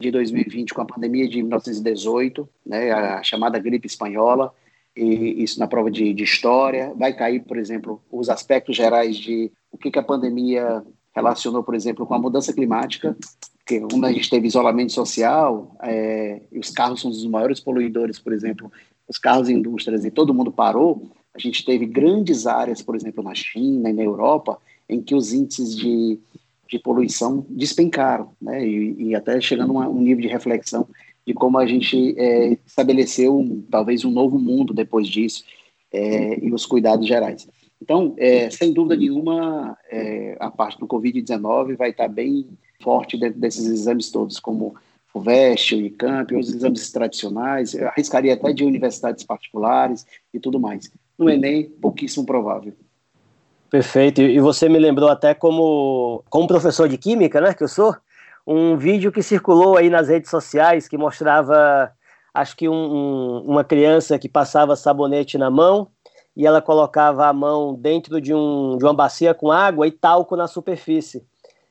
de 0.00 0.10
2020 0.10 0.72
com 0.72 0.80
a 0.80 0.86
pandemia 0.86 1.28
de 1.28 1.42
1918, 1.42 2.48
né, 2.64 2.90
a 2.90 3.22
chamada 3.22 3.58
gripe 3.58 3.86
espanhola, 3.86 4.50
e 4.96 5.42
isso 5.42 5.60
na 5.60 5.66
prova 5.66 5.90
de, 5.90 6.14
de 6.14 6.24
história. 6.24 6.92
Vai 6.96 7.12
cair, 7.12 7.40
por 7.40 7.58
exemplo, 7.58 8.00
os 8.10 8.30
aspectos 8.30 8.74
gerais 8.74 9.16
de 9.16 9.52
o 9.70 9.76
que, 9.76 9.90
que 9.90 9.98
a 9.98 10.02
pandemia 10.02 10.82
relacionou, 11.14 11.62
por 11.62 11.74
exemplo, 11.74 12.06
com 12.06 12.14
a 12.14 12.18
mudança 12.18 12.52
climática, 12.52 13.14
porque 13.64 13.80
como 13.80 14.04
a 14.04 14.12
gente 14.12 14.28
teve 14.28 14.46
isolamento 14.46 14.92
social, 14.92 15.74
é, 15.82 16.42
e 16.52 16.58
os 16.58 16.70
carros 16.70 17.00
são 17.00 17.10
os 17.10 17.24
maiores 17.24 17.58
poluidores, 17.58 18.18
por 18.18 18.34
exemplo, 18.34 18.70
os 19.08 19.16
carros 19.16 19.48
indústrias, 19.48 20.04
e 20.04 20.10
todo 20.10 20.34
mundo 20.34 20.52
parou, 20.52 21.10
a 21.34 21.38
gente 21.38 21.64
teve 21.64 21.86
grandes 21.86 22.46
áreas, 22.46 22.82
por 22.82 22.94
exemplo, 22.94 23.24
na 23.24 23.34
China 23.34 23.88
e 23.88 23.92
na 23.94 24.02
Europa, 24.02 24.58
em 24.86 25.00
que 25.00 25.14
os 25.14 25.32
índices 25.32 25.74
de, 25.74 26.20
de 26.68 26.78
poluição 26.78 27.46
despencaram, 27.48 28.32
né, 28.40 28.66
e, 28.66 29.08
e 29.08 29.14
até 29.14 29.40
chegando 29.40 29.78
a 29.78 29.88
um 29.88 30.00
nível 30.00 30.22
de 30.22 30.28
reflexão 30.28 30.86
de 31.26 31.32
como 31.32 31.56
a 31.56 31.66
gente 31.66 32.14
é, 32.18 32.58
estabeleceu 32.66 33.38
um, 33.38 33.62
talvez 33.70 34.04
um 34.04 34.10
novo 34.10 34.38
mundo 34.38 34.74
depois 34.74 35.08
disso, 35.08 35.42
é, 35.90 36.44
e 36.44 36.52
os 36.52 36.66
cuidados 36.66 37.06
gerais. 37.06 37.48
Então, 37.80 38.14
é, 38.18 38.50
sem 38.50 38.74
dúvida 38.74 38.96
nenhuma, 38.96 39.76
é, 39.90 40.36
a 40.38 40.50
parte 40.50 40.78
do 40.78 40.86
Covid-19 40.86 41.76
vai 41.76 41.90
estar 41.90 42.08
bem 42.08 42.46
forte 42.82 43.16
dentro 43.16 43.40
desses 43.40 43.66
exames 43.66 44.10
todos, 44.10 44.38
como 44.38 44.74
o 45.12 45.20
VEST, 45.20 45.76
o 45.76 45.80
ICAMP, 45.80 46.32
os 46.36 46.52
exames 46.52 46.90
tradicionais, 46.90 47.72
eu 47.74 47.86
arriscaria 47.88 48.34
até 48.34 48.52
de 48.52 48.64
universidades 48.64 49.24
particulares 49.24 50.04
e 50.32 50.40
tudo 50.40 50.58
mais. 50.58 50.90
No 51.16 51.30
Enem, 51.30 51.64
pouquíssimo 51.64 52.26
provável. 52.26 52.74
Perfeito, 53.70 54.20
e 54.20 54.40
você 54.40 54.68
me 54.68 54.78
lembrou 54.78 55.08
até 55.08 55.34
como, 55.34 56.22
como 56.28 56.48
professor 56.48 56.88
de 56.88 56.98
Química, 56.98 57.40
né, 57.40 57.54
que 57.54 57.62
eu 57.62 57.68
sou, 57.68 57.94
um 58.46 58.76
vídeo 58.76 59.10
que 59.10 59.22
circulou 59.22 59.76
aí 59.76 59.88
nas 59.88 60.08
redes 60.08 60.30
sociais 60.30 60.86
que 60.86 60.98
mostrava, 60.98 61.90
acho 62.32 62.56
que 62.56 62.68
um, 62.68 62.74
um, 62.74 63.38
uma 63.46 63.64
criança 63.64 64.18
que 64.18 64.28
passava 64.28 64.76
sabonete 64.76 65.38
na 65.38 65.50
mão 65.50 65.88
e 66.36 66.46
ela 66.46 66.60
colocava 66.60 67.26
a 67.26 67.32
mão 67.32 67.74
dentro 67.74 68.20
de, 68.20 68.34
um, 68.34 68.76
de 68.76 68.84
uma 68.84 68.94
bacia 68.94 69.32
com 69.32 69.50
água 69.50 69.86
e 69.86 69.92
talco 69.92 70.36
na 70.36 70.46
superfície. 70.46 71.24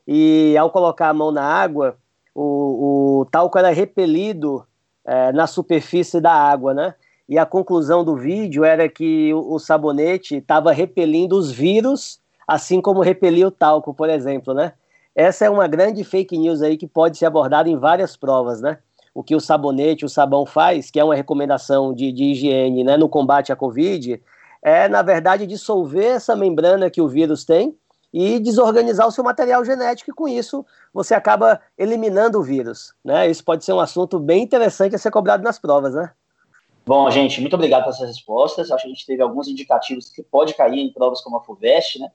E 0.07 0.57
ao 0.57 0.69
colocar 0.69 1.09
a 1.09 1.13
mão 1.13 1.31
na 1.31 1.43
água, 1.43 1.95
o, 2.35 3.21
o 3.21 3.25
talco 3.25 3.57
era 3.57 3.69
repelido 3.71 4.65
é, 5.05 5.31
na 5.31 5.47
superfície 5.47 6.19
da 6.19 6.33
água, 6.33 6.73
né? 6.73 6.95
E 7.27 7.37
a 7.37 7.45
conclusão 7.45 8.03
do 8.03 8.15
vídeo 8.15 8.65
era 8.65 8.89
que 8.89 9.33
o, 9.33 9.53
o 9.53 9.59
sabonete 9.59 10.35
estava 10.35 10.71
repelindo 10.71 11.37
os 11.37 11.51
vírus, 11.51 12.19
assim 12.47 12.81
como 12.81 13.01
repelia 13.01 13.47
o 13.47 13.51
talco, 13.51 13.93
por 13.93 14.09
exemplo, 14.09 14.53
né? 14.53 14.73
Essa 15.15 15.45
é 15.45 15.49
uma 15.49 15.67
grande 15.67 16.03
fake 16.03 16.37
news 16.37 16.61
aí 16.61 16.75
que 16.75 16.87
pode 16.87 17.17
ser 17.17 17.25
abordada 17.25 17.69
em 17.69 17.77
várias 17.77 18.17
provas, 18.17 18.61
né? 18.61 18.79
o 19.13 19.23
que 19.23 19.35
o 19.35 19.39
sabonete, 19.39 20.05
o 20.05 20.09
sabão 20.09 20.45
faz, 20.45 20.89
que 20.89 20.99
é 20.99 21.03
uma 21.03 21.15
recomendação 21.15 21.93
de, 21.93 22.11
de 22.11 22.25
higiene 22.25 22.83
né, 22.83 22.97
no 22.97 23.07
combate 23.07 23.51
à 23.51 23.55
Covid, 23.55 24.19
é, 24.61 24.87
na 24.87 25.01
verdade, 25.01 25.45
dissolver 25.45 26.15
essa 26.15 26.35
membrana 26.35 26.89
que 26.89 27.01
o 27.01 27.07
vírus 27.07 27.45
tem 27.45 27.75
e 28.13 28.39
desorganizar 28.39 29.07
o 29.07 29.11
seu 29.11 29.23
material 29.23 29.65
genético, 29.65 30.11
e 30.11 30.13
com 30.13 30.27
isso 30.27 30.63
você 30.93 31.15
acaba 31.15 31.59
eliminando 31.75 32.39
o 32.39 32.43
vírus. 32.43 32.93
Né? 33.03 33.27
Isso 33.29 33.43
pode 33.43 33.65
ser 33.65 33.73
um 33.73 33.79
assunto 33.79 34.19
bem 34.19 34.43
interessante 34.43 34.95
a 34.95 34.99
ser 34.99 35.09
cobrado 35.09 35.43
nas 35.43 35.57
provas, 35.57 35.95
né? 35.95 36.11
Bom, 36.85 37.09
gente, 37.09 37.41
muito 37.41 37.55
obrigado 37.55 37.83
pelas 37.83 37.99
respostas. 37.99 38.69
Acho 38.69 38.83
que 38.83 38.89
a 38.89 38.93
gente 38.93 39.05
teve 39.05 39.23
alguns 39.23 39.47
indicativos 39.47 40.09
que 40.09 40.21
pode 40.21 40.53
cair 40.53 40.79
em 40.79 40.91
provas 40.91 41.21
como 41.21 41.37
a 41.37 41.41
FUVEST, 41.41 41.99
né? 41.99 42.11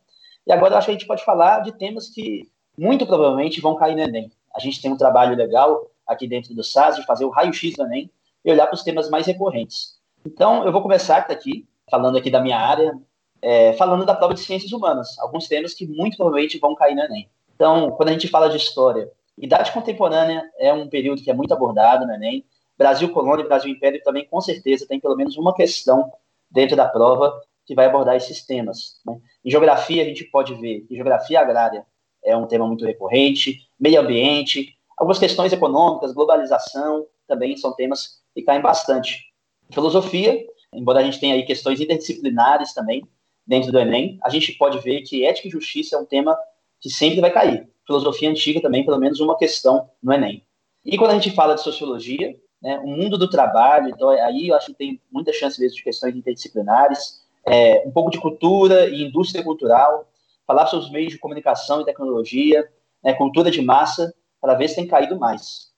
E 0.46 0.52
agora 0.52 0.76
acho 0.76 0.86
que 0.86 0.90
a 0.92 0.94
gente 0.94 1.06
pode 1.06 1.24
falar 1.24 1.60
de 1.60 1.72
temas 1.72 2.08
que 2.08 2.48
muito 2.76 3.06
provavelmente 3.06 3.60
vão 3.60 3.74
cair 3.76 3.96
no 3.96 4.02
Enem. 4.02 4.30
A 4.54 4.60
gente 4.60 4.80
tem 4.80 4.92
um 4.92 4.96
trabalho 4.96 5.34
legal 5.34 5.90
aqui 6.06 6.28
dentro 6.28 6.54
do 6.54 6.62
SAS 6.62 6.96
de 6.96 7.04
fazer 7.06 7.24
o 7.24 7.30
raio-x 7.30 7.74
do 7.76 7.84
Enem 7.84 8.10
e 8.44 8.50
olhar 8.50 8.66
para 8.66 8.74
os 8.74 8.82
temas 8.82 9.10
mais 9.10 9.26
recorrentes. 9.26 9.98
Então, 10.24 10.64
eu 10.64 10.70
vou 10.70 10.82
começar 10.82 11.18
aqui, 11.18 11.66
falando 11.90 12.18
aqui 12.18 12.30
da 12.30 12.40
minha 12.40 12.58
área, 12.58 12.94
é, 13.42 13.72
falando 13.74 14.04
da 14.04 14.14
prova 14.14 14.34
de 14.34 14.40
ciências 14.40 14.72
humanas, 14.72 15.18
alguns 15.18 15.46
temas 15.46 15.74
que 15.74 15.86
muito 15.86 16.16
provavelmente 16.16 16.58
vão 16.58 16.74
cair 16.74 16.94
no 16.94 17.02
Enem. 17.02 17.28
Então, 17.54 17.90
quando 17.92 18.10
a 18.10 18.12
gente 18.12 18.28
fala 18.28 18.48
de 18.48 18.56
história, 18.56 19.10
idade 19.36 19.72
contemporânea 19.72 20.48
é 20.58 20.72
um 20.72 20.88
período 20.88 21.22
que 21.22 21.30
é 21.30 21.34
muito 21.34 21.52
abordado 21.52 22.06
no 22.06 22.12
Enem. 22.12 22.44
Brasil 22.76 23.12
Colônia 23.12 23.44
e 23.44 23.48
Brasil 23.48 23.70
Império 23.70 24.00
também, 24.04 24.24
com 24.24 24.40
certeza, 24.40 24.86
tem 24.86 25.00
pelo 25.00 25.16
menos 25.16 25.36
uma 25.36 25.54
questão 25.54 26.12
dentro 26.50 26.76
da 26.76 26.86
prova 26.86 27.40
que 27.66 27.74
vai 27.74 27.86
abordar 27.86 28.16
esses 28.16 28.44
temas. 28.46 29.00
Né? 29.04 29.18
Em 29.44 29.50
geografia, 29.50 30.02
a 30.02 30.06
gente 30.06 30.24
pode 30.24 30.54
ver 30.54 30.82
que 30.82 30.94
geografia 30.94 31.40
agrária 31.40 31.84
é 32.24 32.36
um 32.36 32.46
tema 32.46 32.66
muito 32.66 32.84
recorrente, 32.84 33.68
meio 33.78 34.00
ambiente, 34.00 34.76
algumas 34.96 35.18
questões 35.18 35.52
econômicas, 35.52 36.12
globalização 36.12 37.06
também 37.26 37.56
são 37.56 37.74
temas 37.74 38.20
que 38.34 38.42
caem 38.42 38.62
bastante. 38.62 39.32
Filosofia, 39.72 40.40
embora 40.72 41.00
a 41.00 41.02
gente 41.02 41.20
tenha 41.20 41.34
aí 41.34 41.42
questões 41.44 41.80
interdisciplinares 41.80 42.72
também 42.72 43.02
dentro 43.48 43.72
do 43.72 43.78
Enem, 43.78 44.18
a 44.22 44.28
gente 44.28 44.52
pode 44.52 44.78
ver 44.80 45.00
que 45.00 45.24
ética 45.24 45.48
e 45.48 45.50
justiça 45.50 45.96
é 45.96 45.98
um 45.98 46.04
tema 46.04 46.38
que 46.78 46.90
sempre 46.90 47.20
vai 47.20 47.30
cair. 47.30 47.66
Filosofia 47.86 48.28
antiga 48.28 48.60
também, 48.60 48.84
pelo 48.84 48.98
menos 48.98 49.18
uma 49.20 49.38
questão 49.38 49.88
no 50.02 50.12
Enem. 50.12 50.44
E 50.84 50.98
quando 50.98 51.12
a 51.12 51.14
gente 51.14 51.30
fala 51.30 51.54
de 51.54 51.62
sociologia, 51.62 52.36
né, 52.62 52.78
o 52.80 52.86
mundo 52.86 53.16
do 53.16 53.28
trabalho, 53.28 53.88
então 53.88 54.10
aí 54.10 54.48
eu 54.48 54.54
acho 54.54 54.66
que 54.66 54.74
tem 54.74 55.00
muita 55.10 55.32
chance 55.32 55.58
mesmo 55.58 55.76
de 55.76 55.82
questões 55.82 56.14
interdisciplinares, 56.14 57.22
é, 57.46 57.82
um 57.86 57.90
pouco 57.90 58.10
de 58.10 58.20
cultura 58.20 58.90
e 58.90 59.02
indústria 59.02 59.42
cultural, 59.42 60.06
falar 60.46 60.66
sobre 60.66 60.84
os 60.84 60.92
meios 60.92 61.12
de 61.12 61.18
comunicação 61.18 61.80
e 61.80 61.86
tecnologia, 61.86 62.68
né, 63.02 63.14
cultura 63.14 63.50
de 63.50 63.62
massa, 63.62 64.14
para 64.40 64.54
ver 64.54 64.68
se 64.68 64.76
tem 64.76 64.86
caído 64.86 65.18
mais. 65.18 65.68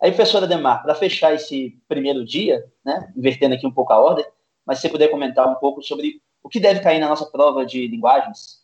Aí, 0.00 0.12
professora 0.12 0.46
Demar, 0.46 0.82
para 0.82 0.94
fechar 0.94 1.34
esse 1.34 1.76
primeiro 1.88 2.24
dia, 2.24 2.64
né, 2.84 3.12
invertendo 3.16 3.56
aqui 3.56 3.66
um 3.66 3.72
pouco 3.72 3.92
a 3.92 4.00
ordem, 4.00 4.24
mas 4.64 4.78
se 4.78 4.82
você 4.82 4.88
puder 4.88 5.08
comentar 5.08 5.48
um 5.48 5.56
pouco 5.56 5.82
sobre 5.82 6.22
o 6.42 6.48
que 6.48 6.60
deve 6.60 6.80
cair 6.80 6.98
na 6.98 7.08
nossa 7.08 7.26
prova 7.26 7.64
de 7.64 7.86
linguagens? 7.86 8.60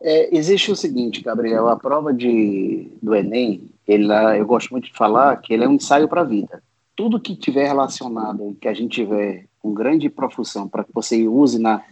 É, 0.00 0.36
existe 0.36 0.70
o 0.70 0.76
seguinte, 0.76 1.22
Gabriel, 1.22 1.68
a 1.68 1.76
prova 1.76 2.12
de, 2.12 2.90
do 3.02 3.14
Enem, 3.14 3.70
ela, 3.86 4.36
eu 4.36 4.44
gosto 4.44 4.70
muito 4.70 4.86
de 4.86 4.96
falar 4.96 5.36
que 5.36 5.54
ele 5.54 5.64
é 5.64 5.68
um 5.68 5.74
ensaio 5.74 6.08
para 6.08 6.20
a 6.20 6.24
vida. 6.24 6.62
Tudo 6.94 7.20
que 7.20 7.36
tiver 7.36 7.66
relacionado, 7.66 8.56
que 8.60 8.68
a 8.68 8.74
gente 8.74 9.02
tiver 9.02 9.46
com 9.60 9.72
grande 9.72 10.08
profusão 10.08 10.68
para 10.68 10.84
que 10.84 10.92
você 10.92 11.26
use 11.26 11.58
na, 11.58 11.82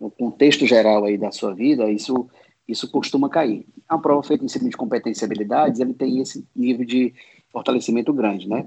no 0.00 0.10
contexto 0.10 0.66
geral 0.66 1.04
aí 1.04 1.16
da 1.16 1.30
sua 1.30 1.54
vida, 1.54 1.90
isso, 1.90 2.28
isso 2.66 2.90
costuma 2.90 3.28
cair. 3.28 3.66
A 3.88 3.98
prova 3.98 4.22
feita 4.22 4.44
em 4.44 4.48
cima 4.48 4.68
de 4.68 4.76
competência 4.76 5.24
e 5.24 5.26
habilidades, 5.26 5.80
ele 5.80 5.94
tem 5.94 6.20
esse 6.20 6.46
nível 6.54 6.84
de 6.84 7.14
fortalecimento 7.52 8.12
grande, 8.12 8.48
né? 8.48 8.66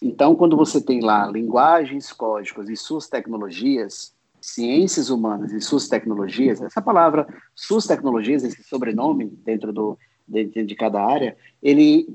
Então, 0.00 0.34
quando 0.34 0.56
você 0.56 0.80
tem 0.80 1.00
lá 1.00 1.26
linguagens, 1.26 2.10
códigos 2.12 2.70
e 2.70 2.76
suas 2.76 3.08
tecnologias, 3.08 4.14
ciências 4.40 5.10
humanas 5.10 5.52
e 5.52 5.60
suas 5.60 5.88
tecnologias, 5.88 6.60
essa 6.60 6.80
palavra 6.80 7.26
suas 7.54 7.86
tecnologias, 7.86 8.42
esse 8.42 8.62
sobrenome 8.64 9.26
dentro 9.44 9.72
do 9.72 9.98
dentro 10.26 10.64
de 10.64 10.76
cada 10.76 11.04
área, 11.04 11.36
ele 11.60 12.06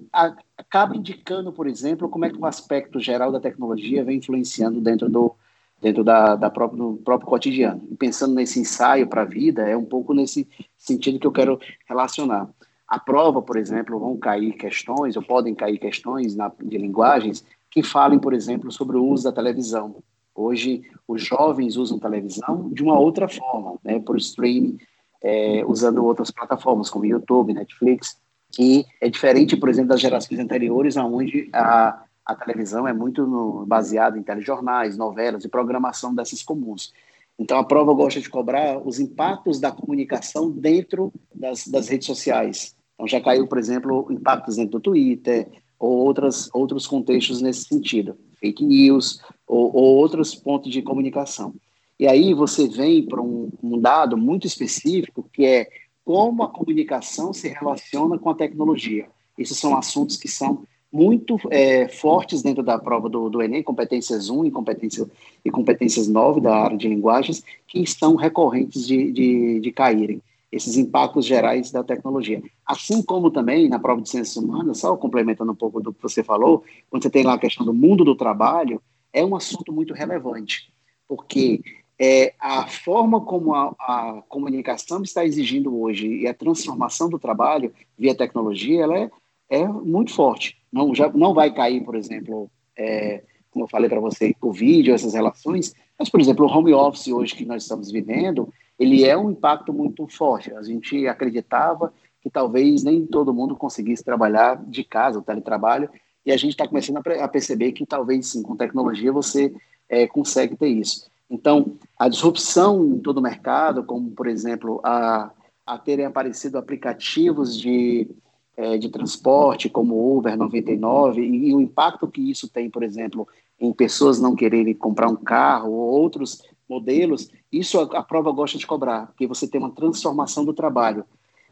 acaba 0.57 0.95
indicando, 0.95 1.51
por 1.51 1.67
exemplo, 1.67 2.07
como 2.07 2.23
é 2.23 2.29
que 2.29 2.37
o 2.37 2.45
aspecto 2.45 2.97
geral 2.97 3.29
da 3.29 3.41
tecnologia 3.41 4.05
vem 4.05 4.19
influenciando 4.19 4.79
dentro 4.79 5.09
do 5.09 5.35
dentro 5.81 6.03
da, 6.03 6.35
da 6.35 6.49
própria, 6.49 6.79
do 6.79 6.93
próprio 7.03 7.29
cotidiano. 7.29 7.85
E 7.91 7.95
pensando 7.95 8.33
nesse 8.33 8.59
ensaio 8.59 9.07
para 9.07 9.21
a 9.21 9.25
vida, 9.25 9.63
é 9.69 9.75
um 9.75 9.85
pouco 9.85 10.13
nesse 10.13 10.47
sentido 10.77 11.19
que 11.19 11.27
eu 11.27 11.31
quero 11.31 11.59
relacionar. 11.87 12.49
A 12.87 12.97
prova, 12.97 13.41
por 13.41 13.57
exemplo, 13.57 13.99
vão 13.99 14.17
cair 14.17 14.53
questões, 14.53 15.15
ou 15.15 15.21
podem 15.21 15.53
cair 15.53 15.77
questões 15.77 16.35
na, 16.35 16.51
de 16.63 16.77
linguagens 16.77 17.45
que 17.69 17.83
falem, 17.83 18.17
por 18.17 18.33
exemplo, 18.33 18.71
sobre 18.71 18.95
o 18.97 19.05
uso 19.05 19.25
da 19.25 19.31
televisão. 19.31 19.97
Hoje, 20.35 20.83
os 21.07 21.23
jovens 21.23 21.77
usam 21.77 21.97
televisão 21.97 22.69
de 22.69 22.83
uma 22.83 22.99
outra 22.99 23.27
forma, 23.29 23.79
né, 23.81 23.99
por 23.99 24.17
streaming, 24.17 24.77
é, 25.23 25.63
usando 25.65 26.03
outras 26.03 26.29
plataformas, 26.29 26.89
como 26.89 27.05
YouTube, 27.05 27.53
Netflix, 27.53 28.19
que 28.51 28.85
é 29.01 29.09
diferente, 29.09 29.55
por 29.55 29.69
exemplo, 29.69 29.89
das 29.89 30.01
gerações 30.01 30.39
anteriores, 30.39 30.97
onde 30.97 31.49
a, 31.53 32.03
a 32.25 32.35
televisão 32.35 32.87
é 32.87 32.93
muito 32.93 33.65
baseada 33.65 34.17
em 34.17 34.23
telejornais, 34.23 34.97
novelas 34.97 35.45
e 35.45 35.49
programação 35.49 36.13
dessas 36.13 36.43
comuns. 36.43 36.93
Então, 37.39 37.57
a 37.57 37.63
prova 37.63 37.93
gosta 37.93 38.19
de 38.19 38.29
cobrar 38.29 38.77
os 38.85 38.99
impactos 38.99 39.59
da 39.59 39.71
comunicação 39.71 40.51
dentro 40.51 41.13
das, 41.33 41.67
das 41.67 41.87
redes 41.87 42.07
sociais. 42.07 42.75
Então, 42.93 43.07
já 43.07 43.19
caiu, 43.21 43.47
por 43.47 43.57
exemplo, 43.57 44.07
impactos 44.09 44.55
dentro 44.55 44.73
do 44.73 44.79
Twitter, 44.79 45.49
ou 45.79 45.97
outras, 45.97 46.49
outros 46.53 46.87
contextos 46.87 47.41
nesse 47.41 47.65
sentido, 47.65 48.17
fake 48.39 48.63
news, 48.63 49.21
ou, 49.47 49.75
ou 49.75 49.95
outros 49.95 50.33
pontos 50.35 50.71
de 50.71 50.81
comunicação. 50.81 51.53
E 51.99 52.07
aí 52.07 52.33
você 52.33 52.67
vem 52.67 53.03
para 53.03 53.21
um, 53.21 53.49
um 53.63 53.79
dado 53.79 54.17
muito 54.17 54.45
específico, 54.45 55.27
que 55.31 55.45
é 55.45 55.69
como 56.03 56.43
a 56.43 56.49
comunicação 56.49 57.33
se 57.33 57.47
relaciona 57.47 58.17
com 58.17 58.29
a 58.29 58.35
tecnologia. 58.35 59.07
Esses 59.37 59.57
são 59.57 59.75
assuntos 59.77 60.17
que 60.17 60.27
são 60.27 60.63
muito 60.91 61.37
é, 61.49 61.89
fortes 61.89 62.41
dentro 62.41 62.63
da 62.63 62.79
prova 62.79 63.09
do, 63.09 63.29
do, 63.29 63.41
Enem, 63.41 63.61
competências 63.61 64.29
1 64.29 64.45
e, 64.45 64.51
competência, 64.51 65.05
e 65.43 65.51
competências 65.51 66.07
9 66.07 66.39
da 66.39 66.55
área 66.55 66.77
de 66.77 66.87
linguagens, 66.87 67.43
que 67.67 67.79
estão 67.79 68.15
recorrentes 68.15 68.87
de, 68.87 69.11
de, 69.11 69.59
de 69.59 69.71
caírem, 69.71 70.21
esses 70.51 70.77
impactos 70.77 71.25
gerais 71.25 71.71
da 71.71 71.83
tecnologia. 71.83 72.41
Assim 72.65 73.01
como 73.01 73.31
também 73.31 73.67
na 73.67 73.79
prova 73.79 74.01
de 74.01 74.09
ciências 74.09 74.37
humanas, 74.37 74.79
só 74.79 74.95
complementando 74.95 75.51
um 75.51 75.55
pouco 75.55 75.81
do 75.81 75.93
que 75.93 76.01
você 76.01 76.23
falou, 76.23 76.63
quando 76.89 77.03
você 77.03 77.09
tem 77.09 77.23
lá 77.23 77.33
a 77.33 77.39
questão 77.39 77.65
do 77.65 77.73
mundo 77.73 78.03
do 78.03 78.15
trabalho, 78.15 78.81
é 79.11 79.23
um 79.23 79.35
assunto 79.35 79.71
muito 79.71 79.93
relevante, 79.93 80.71
porque 81.07 81.61
é, 81.99 82.33
a 82.39 82.67
forma 82.67 83.21
como 83.21 83.53
a, 83.53 83.73
a, 83.79 84.23
comunicação 84.27 85.01
está 85.01 85.25
exigindo 85.25 85.79
hoje 85.79 86.07
e 86.07 86.27
a 86.27 86.33
transformação 86.33 87.09
do 87.09 87.17
trabalho 87.17 87.73
via 87.97 88.13
tecnologia, 88.13 88.83
ela 88.83 88.97
é, 88.97 89.09
é 89.49 89.67
muito 89.67 90.13
forte 90.13 90.57
não, 90.75 90.93
já, 90.93 91.09
não 91.13 91.33
vai 91.33 91.53
cair, 91.53 91.85
por 91.85 91.95
exemplo, 91.95 92.51
é, 92.77 93.23
como 93.49 93.63
eu 93.63 93.69
falei 93.69 93.89
para 93.89 94.01
você, 94.01 94.35
o 94.41 94.51
vídeo, 94.51 94.93
essas 94.93 95.13
relações, 95.13 95.73
mas, 95.97 96.09
por 96.09 96.19
exemplo, 96.19 96.45
o 96.45 96.49
home 96.49 96.73
office 96.73 97.07
hoje 97.07 97.35
que 97.35 97.45
nós 97.45 97.63
estamos 97.63 97.91
vivendo, 97.91 98.51
ele 98.77 99.05
é 99.05 99.17
um 99.17 99.31
impacto 99.31 99.71
muito 99.71 100.07
forte. 100.07 100.53
A 100.53 100.61
gente 100.61 101.07
acreditava 101.07 101.93
que 102.21 102.29
talvez 102.29 102.83
nem 102.83 103.05
todo 103.05 103.33
mundo 103.33 103.55
conseguisse 103.55 104.03
trabalhar 104.03 104.63
de 104.65 104.83
casa, 104.83 105.19
o 105.19 105.21
teletrabalho, 105.21 105.89
e 106.25 106.31
a 106.31 106.37
gente 106.37 106.51
está 106.51 106.67
começando 106.67 106.97
a, 106.97 107.27
perceber 107.27 107.71
que 107.71 107.85
talvez 107.85 108.27
sim, 108.27 108.41
com 108.41 108.55
tecnologia 108.55 109.11
você 109.11 109.53
é, 109.87 110.07
consegue 110.07 110.55
ter 110.55 110.67
isso. 110.67 111.09
Então, 111.29 111.77
a 111.97 112.09
disrupção 112.09 112.83
em 112.83 112.99
todo 112.99 113.19
o 113.19 113.21
mercado, 113.21 113.83
como, 113.83 114.11
por 114.11 114.27
exemplo, 114.27 114.81
a, 114.83 115.31
a 115.65 115.77
terem 115.77 116.05
aparecido 116.05 116.57
aplicativos 116.57 117.57
de 117.57 118.09
é, 118.57 118.77
de 118.77 118.89
transporte, 118.89 119.69
como 119.69 120.17
Uber 120.17 120.37
99, 120.37 121.21
e, 121.21 121.49
e, 121.49 121.53
o 121.53 121.59
impacto 121.59 122.07
que 122.07 122.21
isso 122.31 122.47
tem, 122.47 122.69
por 122.69 122.83
exemplo, 122.83 123.27
em 123.59 123.71
pessoas 123.71 124.19
não 124.19 124.35
quererem 124.35 124.73
comprar 124.73 125.09
um 125.09 125.15
carro 125.15 125.71
ou 125.71 126.01
outros 126.01 126.41
modelos, 126.67 127.29
isso 127.51 127.79
a, 127.79 127.99
a 127.99 128.03
prova 128.03 128.31
gosta 128.31 128.57
de 128.57 128.67
cobrar, 128.67 129.07
porque 129.07 129.27
você 129.27 129.47
tem 129.47 129.59
uma 129.59 129.71
transformação 129.71 130.43
do 130.43 130.53
trabalho. 130.53 131.05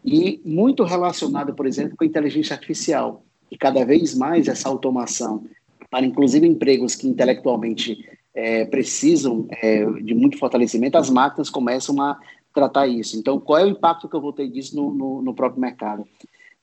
E 0.04 0.42
muito 0.44 0.84
relacionado, 0.84 1.54
por 1.54 1.66
exemplo, 1.66 1.96
com 1.96 2.04
a 2.04 2.08
inteligência 2.08 2.54
artificial. 2.54 3.24
E 3.50 3.58
cada 3.58 3.86
vez 3.86 4.16
mais 4.16 4.48
essa 4.48 4.68
automação, 4.68 5.46
para 5.90 6.06
inclusive 6.06 6.46
empregos 6.46 6.96
que 6.96 7.08
intelectualmente 7.08 8.04
é, 8.34 8.66
precisam 8.66 9.48
é, 9.50 9.86
de 10.02 10.14
muito 10.14 10.38
fortalecimento, 10.38 10.98
as 10.98 11.10
máquinas 11.10 11.50
começam 11.50 12.02
a 12.02 12.20
tratar 12.54 12.88
isso. 12.88 13.18
Então, 13.18 13.40
qual 13.40 13.60
é 13.60 13.66
o 13.66 13.70
impacto 13.70 14.10
que 14.10 14.16
eu 14.16 14.22
vou 14.22 14.34
ter 14.34 14.48
disso 14.50 14.76
no, 14.76 14.94
no, 14.94 15.22
no 15.22 15.34
próprio 15.34 15.62
mercado? 15.62 16.06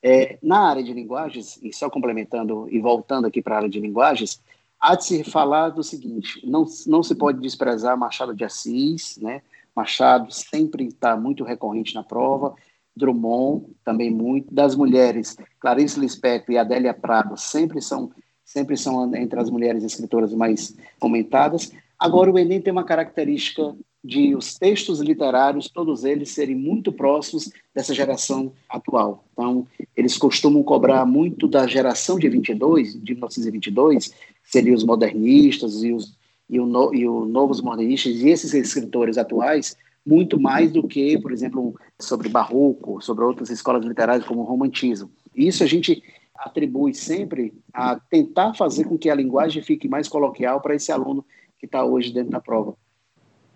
É, 0.03 0.37
na 0.41 0.69
área 0.69 0.83
de 0.83 0.93
linguagens, 0.93 1.59
e 1.61 1.73
só 1.73 1.89
complementando 1.89 2.67
e 2.69 2.79
voltando 2.79 3.27
aqui 3.27 3.41
para 3.41 3.55
a 3.55 3.57
área 3.59 3.69
de 3.69 3.79
linguagens, 3.79 4.41
há 4.81 4.95
de 4.95 5.05
se 5.05 5.23
falar 5.23 5.69
do 5.69 5.83
seguinte: 5.83 6.41
não, 6.45 6.65
não 6.87 7.03
se 7.03 7.13
pode 7.13 7.39
desprezar 7.39 7.97
Machado 7.97 8.35
de 8.35 8.43
Assis, 8.43 9.17
né? 9.21 9.41
Machado 9.75 10.33
sempre 10.33 10.87
está 10.87 11.15
muito 11.15 11.43
recorrente 11.43 11.93
na 11.95 12.03
prova, 12.03 12.55
Drummond 12.95 13.67
também 13.85 14.11
muito, 14.11 14.53
das 14.53 14.75
mulheres, 14.75 15.37
Clarice 15.59 15.99
Lispector 15.99 16.53
e 16.53 16.57
Adélia 16.57 16.93
Prado 16.93 17.37
sempre 17.37 17.81
são 17.81 18.11
sempre 18.43 18.75
são 18.75 19.15
entre 19.15 19.39
as 19.39 19.49
mulheres 19.49 19.81
escritoras 19.81 20.33
mais 20.33 20.75
comentadas. 20.99 21.71
Agora, 21.97 22.29
o 22.29 22.37
Enem 22.37 22.59
tem 22.59 22.73
uma 22.73 22.83
característica 22.83 23.73
de 24.03 24.35
os 24.35 24.57
textos 24.57 24.99
literários, 24.99 25.69
todos 25.69 26.03
eles 26.03 26.31
serem 26.31 26.55
muito 26.55 26.91
próximos 26.91 27.51
dessa 27.73 27.93
geração 27.93 28.51
atual. 28.67 29.23
Então, 29.31 29.67
eles 29.95 30.17
costumam 30.17 30.63
cobrar 30.63 31.05
muito 31.05 31.47
da 31.47 31.67
geração 31.67 32.17
de 32.17 32.27
22, 32.27 32.93
de 32.93 33.13
1922, 33.13 34.13
seriam 34.43 34.75
os 34.75 34.83
modernistas 34.83 35.83
e 35.83 35.93
os 35.93 36.19
e 36.51 36.59
o, 36.59 36.65
no, 36.65 36.93
e 36.93 37.07
o 37.07 37.25
novos 37.25 37.61
modernistas 37.61 38.15
e 38.15 38.29
esses 38.29 38.53
escritores 38.53 39.17
atuais 39.17 39.77
muito 40.05 40.39
mais 40.39 40.69
do 40.71 40.85
que, 40.85 41.17
por 41.17 41.31
exemplo, 41.31 41.79
sobre 41.99 42.27
barroco, 42.27 43.01
sobre 43.01 43.23
outras 43.23 43.49
escolas 43.49 43.85
literárias 43.85 44.25
como 44.25 44.41
o 44.41 44.45
romantismo. 44.45 45.09
Isso 45.33 45.63
a 45.63 45.67
gente 45.67 46.03
atribui 46.35 46.93
sempre 46.93 47.53
a 47.71 47.97
tentar 47.97 48.53
fazer 48.55 48.83
com 48.85 48.97
que 48.97 49.09
a 49.09 49.15
linguagem 49.15 49.61
fique 49.61 49.87
mais 49.87 50.09
coloquial 50.09 50.59
para 50.59 50.75
esse 50.75 50.91
aluno 50.91 51.23
que 51.57 51.67
está 51.67 51.85
hoje 51.85 52.11
dentro 52.11 52.31
da 52.31 52.41
prova. 52.41 52.75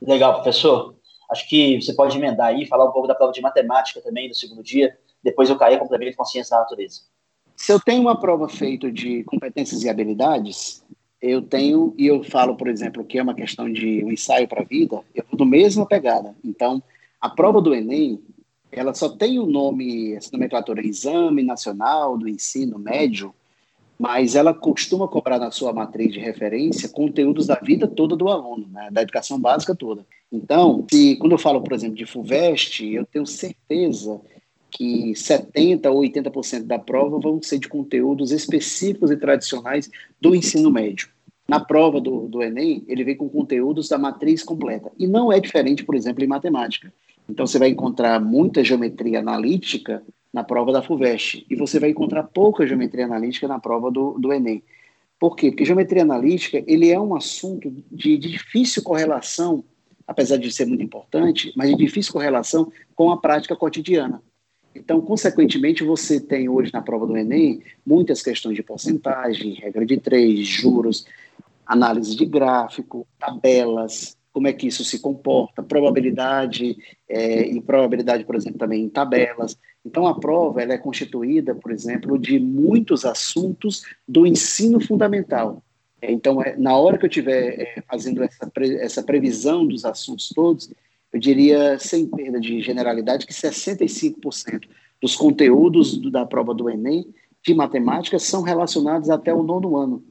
Legal, 0.02 0.36
professor. 0.36 0.96
Acho 1.30 1.50
que 1.50 1.82
você 1.82 1.94
pode 1.94 2.16
emendar 2.16 2.48
aí, 2.48 2.68
falar 2.68 2.88
um 2.88 2.92
pouco 2.92 3.08
da 3.08 3.16
prova 3.16 3.34
de 3.34 3.42
matemática 3.42 4.00
também 4.02 4.30
do 4.30 4.36
segundo 4.36 4.62
dia. 4.62 4.96
Depois 5.24 5.50
eu 5.50 5.58
caí 5.58 5.78
complemento 5.80 6.16
com 6.16 6.24
ciência 6.24 6.56
da 6.56 6.62
natureza. 6.62 7.02
Se 7.56 7.72
eu 7.72 7.80
tenho 7.80 8.02
uma 8.02 8.20
prova 8.20 8.50
feita 8.50 8.92
de 8.92 9.24
competências 9.24 9.84
e 9.84 9.90
habilidades, 9.90 10.84
eu 11.22 11.42
tenho, 11.42 11.94
e 11.98 12.06
eu 12.06 12.24
falo, 12.24 12.56
por 12.56 12.68
exemplo, 12.68 13.04
que 13.04 13.18
é 13.18 13.24
uma 13.24 13.34
questão 13.34 13.72
de 13.72 14.04
um 14.04 14.12
ensaio 14.12 14.48
para 14.48 14.62
a 14.62 14.66
vida, 14.66 15.02
eu 15.14 15.24
vou 15.30 15.38
do 15.38 15.46
mesma 15.46 15.86
pegada. 15.86 16.36
Então, 16.44 16.84
a 17.20 17.30
prova 17.30 17.62
do 17.62 17.74
Enem, 17.74 18.22
ela 18.72 18.94
só 18.94 19.10
tem 19.10 19.40
o 19.40 19.46
nome, 19.46 20.14
essa 20.14 20.30
nomenclatura, 20.32 20.86
Exame 20.86 21.42
Nacional 21.42 22.18
do 22.18 22.28
Ensino 22.28 22.78
Médio, 22.78 23.34
mas 23.98 24.36
ela 24.36 24.54
costuma 24.54 25.08
cobrar 25.08 25.40
na 25.40 25.50
sua 25.52 25.72
matriz 25.72 26.12
de 26.12 26.20
referência 26.20 26.90
conteúdos 26.90 27.48
da 27.48 27.56
vida 27.56 27.88
toda 27.88 28.16
do 28.16 28.28
aluno, 28.28 28.68
né, 28.68 28.90
da 28.92 29.02
educação 29.02 29.40
básica 29.40 29.74
toda. 29.74 30.06
Então, 30.32 30.86
se, 30.92 31.16
quando 31.16 31.32
eu 31.32 31.38
falo, 31.38 31.62
por 31.62 31.72
exemplo, 31.72 31.96
de 31.96 32.06
FUVEST, 32.06 32.82
eu 32.94 33.06
tenho 33.06 33.26
certeza 33.26 34.20
que 34.76 35.14
70% 35.14 35.86
ou 35.90 36.02
80% 36.02 36.64
da 36.64 36.78
prova 36.78 37.18
vão 37.18 37.42
ser 37.42 37.60
de 37.60 37.70
conteúdos 37.70 38.32
específicos 38.32 39.10
e 39.10 39.16
tradicionais 39.16 39.90
do 40.20 40.36
ensino 40.36 40.70
médio. 40.70 41.08
Na 41.48 41.62
prova 41.62 42.02
do, 42.02 42.28
do 42.28 42.44
Enem, 42.44 42.84
ele 42.86 43.06
vem 43.06 43.16
com 43.16 43.30
conteúdos 43.30 43.88
da 43.88 43.98
matriz 43.98 44.44
completa. 44.44 44.92
E 45.00 45.08
não 45.08 45.32
é 45.32 45.40
diferente, 45.40 45.86
por 45.86 45.96
exemplo, 45.96 46.24
em 46.24 46.28
matemática. 46.28 46.94
Então, 47.30 47.48
você 47.48 47.58
vai 47.58 47.70
encontrar 47.70 48.20
muita 48.20 48.64
geometria 48.66 49.20
analítica 49.20 50.04
na 50.34 50.44
prova 50.44 50.74
da 50.74 50.82
FUVEST 50.82 51.46
e 51.50 51.56
você 51.56 51.80
vai 51.80 51.92
encontrar 51.92 52.24
pouca 52.24 52.68
geometria 52.68 53.06
analítica 53.06 53.48
na 53.48 53.60
prova 53.60 53.90
do, 53.90 54.20
do 54.20 54.34
Enem. 54.34 54.62
Por 55.18 55.38
quê? 55.38 55.52
Porque 55.52 55.64
geometria 55.64 56.02
analítica 56.02 56.62
ele 56.68 56.92
é 56.92 57.00
um 57.00 57.16
assunto 57.16 57.72
de, 57.90 58.18
de 58.18 58.32
difícil 58.32 58.84
correlação, 58.84 59.64
apesar 60.06 60.36
de 60.36 60.52
ser 60.52 60.66
muito 60.66 60.84
importante, 60.84 61.54
mas 61.56 61.70
de 61.70 61.78
difícil 61.78 62.12
correlação 62.12 62.70
com 62.94 63.10
a 63.10 63.18
prática 63.18 63.56
cotidiana. 63.56 64.22
Então, 64.76 65.00
consequentemente, 65.00 65.84
você 65.84 66.20
tem 66.20 66.50
hoje 66.50 66.72
na 66.74 66.82
prova 66.82 67.08
do 67.08 67.16
Enem 67.16 67.62
muitas 67.86 68.22
questões 68.22 68.56
de 68.56 68.62
porcentagem, 68.62 69.54
regra 69.54 69.86
de 69.86 69.98
três, 69.98 70.46
juros, 70.46 71.06
análise 71.66 72.16
de 72.16 72.26
gráfico, 72.26 73.08
tabelas, 73.18 74.18
como 74.34 74.50
é 74.50 74.54
que 74.54 74.68
isso 74.68 74.84
se 74.84 75.00
comporta, 75.00 75.64
probabilidade 75.64 76.76
é, 77.08 77.48
e 77.48 77.62
probabilidade, 77.62 78.26
por 78.26 78.36
exemplo, 78.36 78.60
também 78.60 78.84
em 78.84 78.90
tabelas. 78.90 79.58
Então, 79.86 80.06
a 80.06 80.20
prova 80.20 80.62
ela 80.62 80.74
é 80.74 80.78
constituída, 80.78 81.56
por 81.56 81.72
exemplo, 81.72 82.20
de 82.20 82.38
muitos 82.38 83.06
assuntos 83.06 83.84
do 84.06 84.28
ensino 84.28 84.82
fundamental. 84.82 85.64
Então, 86.02 86.42
é, 86.44 86.56
na 86.58 86.76
hora 86.78 86.98
que 86.98 87.06
eu 87.06 87.10
estiver 87.10 87.62
é, 87.62 87.84
fazendo 87.88 88.22
essa, 88.24 88.46
pre, 88.48 88.76
essa 88.76 89.02
previsão 89.02 89.66
dos 89.66 89.86
assuntos 89.86 90.30
todos, 90.36 90.70
eu 91.14 91.20
diria, 91.20 91.80
sem 91.80 92.08
perda 92.08 92.40
de 92.40 92.62
generalidade, 92.62 93.26
que 93.26 93.34
65% 93.34 94.68
dos 95.02 95.16
conteúdos 95.16 95.98
do, 95.98 96.10
da 96.10 96.26
prova 96.26 96.54
do 96.54 96.70
Enem 96.70 97.08
de 97.46 97.54
matemática 97.54 98.18
são 98.18 98.42
relacionados 98.42 99.10
até 99.10 99.34
o 99.34 99.44
nono 99.44 99.78
ano. 99.78 100.04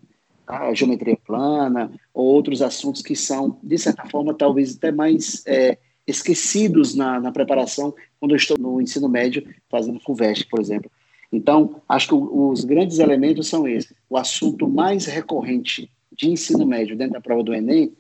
Tá? 0.46 0.68
A 0.68 0.74
geometria 0.74 1.18
plana, 1.26 1.90
ou 2.12 2.26
outros 2.26 2.62
assuntos 2.62 3.02
que 3.02 3.16
são, 3.16 3.59
de 3.62 3.76
certa 3.76 4.04
forma, 4.07 4.33
talvez 4.33 4.76
até 4.76 4.92
mais 4.92 5.42
é, 5.46 5.78
esquecidos 6.07 6.94
na, 6.94 7.18
na, 7.18 7.33
preparação 7.33 7.94
quando 8.20 8.33
eu 8.33 8.37
estou 8.37 8.57
no 8.59 8.80
ensino 8.80 9.09
médio 9.09 9.46
fazendo 9.68 10.00
FUVEST, 10.00 10.46
por 10.48 10.61
exemplo. 10.61 10.90
Então, 11.33 11.83
acho 11.88 12.09
que 12.09 12.14
os 12.14 12.64
grandes 12.64 12.98
elementos 13.00 13.48
são 13.48 13.66
esses. 13.66 13.92
O 14.09 14.16
assunto 14.16 14.68
mais 14.68 15.07
recorrente 15.07 15.90
de 16.12 16.30
ensino 16.30 16.64
médio 16.64 16.96
dentro 16.96 17.14
da 17.14 17.20
prova 17.20 17.42
do 17.42 17.52
Enem 17.52 17.92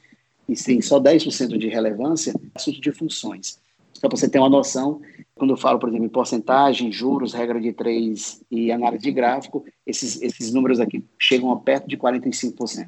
e 0.48 0.54
tem 0.54 0.80
só 0.80 1.00
10% 1.00 1.56
de 1.56 1.68
relevância, 1.68 2.34
assunto 2.54 2.80
de 2.80 2.92
funções. 2.92 3.58
Só 3.92 4.08
para 4.08 4.18
você 4.18 4.28
ter 4.28 4.38
uma 4.38 4.50
noção, 4.50 5.00
quando 5.34 5.50
eu 5.50 5.56
falo, 5.56 5.78
por 5.78 5.88
exemplo, 5.88 6.06
em 6.06 6.10
porcentagem, 6.10 6.92
juros, 6.92 7.32
regra 7.32 7.60
de 7.60 7.72
três 7.72 8.42
e 8.50 8.70
análise 8.70 9.02
de 9.02 9.12
gráfico, 9.12 9.64
esses, 9.86 10.20
esses 10.20 10.52
números 10.52 10.80
aqui 10.80 11.02
chegam 11.18 11.50
a 11.50 11.56
perto 11.56 11.88
de 11.88 11.96
45%. 11.96 12.86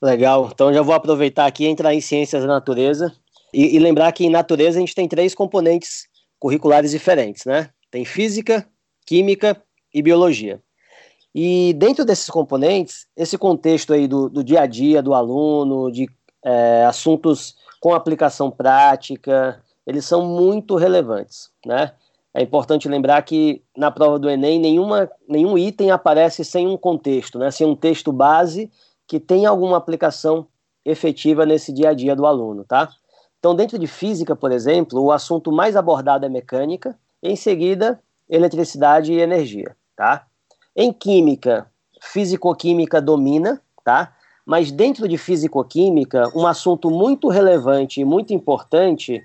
Legal, 0.00 0.50
então 0.52 0.72
já 0.72 0.82
vou 0.82 0.94
aproveitar 0.94 1.46
aqui 1.46 1.64
e 1.64 1.68
entrar 1.68 1.94
em 1.94 2.00
ciências 2.00 2.42
da 2.42 2.48
natureza 2.48 3.14
e, 3.54 3.76
e 3.76 3.78
lembrar 3.78 4.10
que 4.12 4.24
em 4.24 4.30
natureza 4.30 4.78
a 4.78 4.80
gente 4.80 4.94
tem 4.94 5.06
três 5.08 5.34
componentes 5.34 6.06
curriculares 6.38 6.90
diferentes, 6.90 7.44
né? 7.44 7.70
Tem 7.90 8.04
física, 8.04 8.66
química 9.06 9.62
e 9.94 10.02
biologia. 10.02 10.60
E 11.34 11.72
dentro 11.74 12.04
desses 12.04 12.28
componentes, 12.28 13.06
esse 13.16 13.38
contexto 13.38 13.92
aí 13.92 14.08
do, 14.08 14.28
do 14.28 14.42
dia 14.42 14.62
a 14.62 14.66
dia 14.66 15.02
do 15.02 15.14
aluno, 15.14 15.90
de 15.90 16.06
é, 16.44 16.84
assuntos 16.84 17.56
com 17.80 17.94
aplicação 17.94 18.50
prática, 18.50 19.62
eles 19.86 20.04
são 20.04 20.24
muito 20.24 20.76
relevantes, 20.76 21.50
né? 21.66 21.92
É 22.34 22.40
importante 22.40 22.88
lembrar 22.88 23.20
que 23.22 23.62
na 23.76 23.90
prova 23.90 24.18
do 24.18 24.30
Enem 24.30 24.58
nenhuma, 24.58 25.10
nenhum 25.28 25.58
item 25.58 25.90
aparece 25.90 26.44
sem 26.44 26.66
um 26.66 26.78
contexto, 26.78 27.38
né? 27.38 27.50
sem 27.50 27.66
um 27.66 27.76
texto 27.76 28.10
base 28.10 28.70
que 29.06 29.20
tenha 29.20 29.50
alguma 29.50 29.76
aplicação 29.76 30.46
efetiva 30.84 31.44
nesse 31.44 31.72
dia 31.72 31.90
a 31.90 31.94
dia 31.94 32.16
do 32.16 32.24
aluno, 32.24 32.64
tá? 32.64 32.88
Então, 33.38 33.54
dentro 33.54 33.78
de 33.78 33.86
física, 33.86 34.34
por 34.34 34.50
exemplo, 34.50 35.02
o 35.02 35.12
assunto 35.12 35.52
mais 35.52 35.76
abordado 35.76 36.24
é 36.24 36.28
mecânica, 36.28 36.98
em 37.22 37.36
seguida, 37.36 38.00
eletricidade 38.28 39.12
e 39.12 39.20
energia, 39.20 39.76
tá? 39.94 40.26
Em 40.74 40.92
química, 40.92 41.70
físico-química 42.00 43.00
domina, 43.00 43.60
tá? 43.84 44.14
Mas 44.44 44.72
dentro 44.72 45.06
de 45.06 45.16
físico-química, 45.16 46.30
um 46.34 46.46
assunto 46.46 46.90
muito 46.90 47.28
relevante 47.28 48.00
e 48.00 48.04
muito 48.04 48.32
importante 48.34 49.22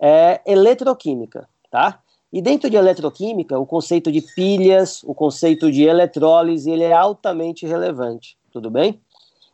é 0.00 0.40
eletroquímica, 0.46 1.48
tá? 1.70 2.00
E 2.32 2.40
dentro 2.40 2.70
de 2.70 2.76
eletroquímica, 2.76 3.58
o 3.58 3.66
conceito 3.66 4.10
de 4.10 4.22
pilhas, 4.22 5.02
o 5.04 5.14
conceito 5.14 5.70
de 5.70 5.82
eletrólise, 5.82 6.70
ele 6.70 6.84
é 6.84 6.92
altamente 6.92 7.66
relevante, 7.66 8.38
tudo 8.50 8.70
bem? 8.70 9.00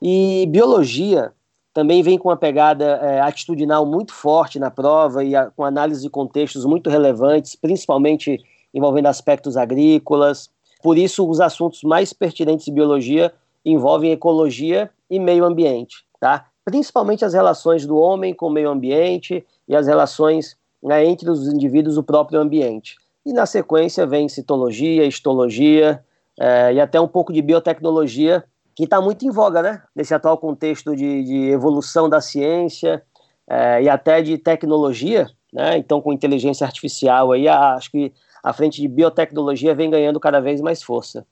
E 0.00 0.46
biologia 0.48 1.32
também 1.74 2.02
vem 2.02 2.18
com 2.18 2.28
uma 2.28 2.36
pegada 2.36 2.84
é, 2.84 3.20
atitudinal 3.20 3.84
muito 3.84 4.12
forte 4.12 4.58
na 4.58 4.70
prova 4.70 5.24
e 5.24 5.34
a, 5.34 5.50
com 5.50 5.64
análise 5.64 6.02
de 6.02 6.10
contextos 6.10 6.64
muito 6.64 6.88
relevantes, 6.88 7.56
principalmente 7.56 8.38
envolvendo 8.72 9.06
aspectos 9.06 9.56
agrícolas. 9.56 10.50
Por 10.82 10.96
isso, 10.96 11.28
os 11.28 11.40
assuntos 11.40 11.82
mais 11.82 12.12
pertinentes 12.12 12.64
de 12.64 12.72
biologia 12.72 13.32
envolvem 13.64 14.12
ecologia 14.12 14.90
e 15.10 15.18
meio 15.18 15.44
ambiente, 15.44 16.04
tá? 16.20 16.46
Principalmente 16.64 17.24
as 17.24 17.32
relações 17.32 17.86
do 17.86 17.96
homem 17.96 18.34
com 18.34 18.46
o 18.46 18.50
meio 18.50 18.70
ambiente 18.70 19.44
e 19.66 19.74
as 19.74 19.86
relações 19.86 20.56
né, 20.82 21.04
entre 21.04 21.30
os 21.30 21.48
indivíduos 21.48 21.94
do 21.94 22.02
próprio 22.02 22.40
ambiente. 22.40 22.96
E 23.24 23.32
na 23.32 23.46
sequência 23.46 24.06
vem 24.06 24.28
citologia, 24.28 25.04
histologia 25.04 26.02
é, 26.38 26.74
e 26.74 26.80
até 26.80 27.00
um 27.00 27.08
pouco 27.08 27.32
de 27.32 27.42
biotecnologia, 27.42 28.44
que 28.74 28.84
está 28.84 29.00
muito 29.00 29.26
em 29.26 29.30
voga, 29.30 29.60
né? 29.60 29.82
Nesse 29.94 30.14
atual 30.14 30.38
contexto 30.38 30.94
de, 30.94 31.24
de 31.24 31.50
evolução 31.50 32.08
da 32.08 32.20
ciência 32.20 33.02
é, 33.48 33.82
e 33.82 33.88
até 33.88 34.22
de 34.22 34.38
tecnologia, 34.38 35.26
né? 35.52 35.76
Então, 35.76 36.00
com 36.00 36.12
inteligência 36.12 36.64
artificial 36.64 37.32
aí, 37.32 37.48
acho 37.48 37.90
que 37.90 38.12
a 38.42 38.52
frente 38.52 38.80
de 38.80 38.86
biotecnologia 38.86 39.74
vem 39.74 39.90
ganhando 39.90 40.20
cada 40.20 40.40
vez 40.40 40.60
mais 40.60 40.82
força. 40.82 41.26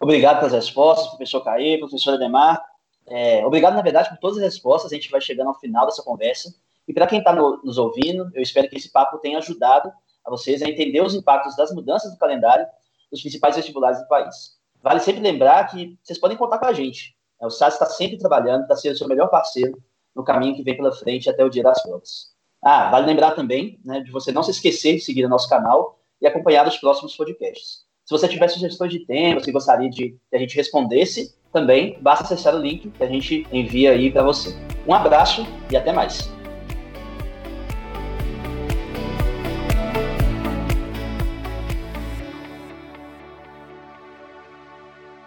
Obrigado 0.00 0.38
pelas 0.38 0.52
respostas, 0.52 1.08
professor 1.08 1.44
Caê, 1.44 1.78
professor 1.78 2.14
Ademar. 2.14 2.60
É, 3.14 3.44
obrigado, 3.44 3.74
na 3.74 3.82
verdade, 3.82 4.08
por 4.08 4.18
todas 4.18 4.38
as 4.38 4.44
respostas. 4.44 4.90
A 4.90 4.94
gente 4.94 5.10
vai 5.10 5.20
chegando 5.20 5.48
ao 5.48 5.60
final 5.60 5.84
dessa 5.84 6.02
conversa. 6.02 6.54
E 6.88 6.94
para 6.94 7.06
quem 7.06 7.18
está 7.18 7.32
no, 7.34 7.60
nos 7.62 7.76
ouvindo, 7.76 8.30
eu 8.34 8.42
espero 8.42 8.68
que 8.70 8.76
esse 8.76 8.90
papo 8.90 9.18
tenha 9.18 9.36
ajudado 9.36 9.92
a 10.24 10.30
vocês 10.30 10.62
a 10.62 10.68
entender 10.68 11.02
os 11.02 11.14
impactos 11.14 11.54
das 11.54 11.72
mudanças 11.74 12.10
do 12.10 12.18
calendário 12.18 12.66
dos 13.10 13.20
principais 13.20 13.54
vestibulares 13.54 14.00
do 14.00 14.08
país. 14.08 14.56
Vale 14.82 15.00
sempre 15.00 15.20
lembrar 15.20 15.66
que 15.66 15.98
vocês 16.02 16.18
podem 16.18 16.38
contar 16.38 16.58
com 16.58 16.64
a 16.64 16.72
gente. 16.72 17.14
O 17.38 17.50
SAS 17.50 17.74
está 17.74 17.86
sempre 17.86 18.16
trabalhando 18.16 18.66
para 18.66 18.76
ser 18.76 18.90
o 18.90 18.96
seu 18.96 19.06
melhor 19.06 19.28
parceiro 19.28 19.76
no 20.14 20.24
caminho 20.24 20.56
que 20.56 20.62
vem 20.62 20.76
pela 20.76 20.92
frente 20.92 21.28
até 21.28 21.44
o 21.44 21.50
dia 21.50 21.62
das 21.62 21.82
provas. 21.82 22.32
Ah, 22.62 22.90
vale 22.90 23.06
lembrar 23.06 23.32
também 23.32 23.78
né, 23.84 24.00
de 24.00 24.10
você 24.10 24.32
não 24.32 24.42
se 24.42 24.52
esquecer 24.52 24.94
de 24.94 25.00
seguir 25.00 25.26
o 25.26 25.28
nosso 25.28 25.48
canal 25.48 25.98
e 26.20 26.26
acompanhar 26.26 26.66
os 26.66 26.78
próximos 26.78 27.14
podcasts. 27.14 27.84
Se 28.12 28.18
você 28.18 28.28
tiver 28.28 28.48
sugestões 28.48 28.92
de 28.92 29.06
temas 29.06 29.42
que 29.42 29.50
gostaria 29.50 29.88
de 29.88 30.10
que 30.10 30.36
a 30.36 30.38
gente 30.38 30.54
respondesse, 30.54 31.34
também 31.50 31.96
basta 32.02 32.24
acessar 32.24 32.54
o 32.54 32.58
link 32.58 32.90
que 32.90 33.02
a 33.02 33.06
gente 33.06 33.46
envia 33.50 33.92
aí 33.92 34.12
para 34.12 34.22
você. 34.22 34.54
Um 34.86 34.92
abraço 34.92 35.46
e 35.70 35.78
até 35.78 35.94
mais. 35.94 36.30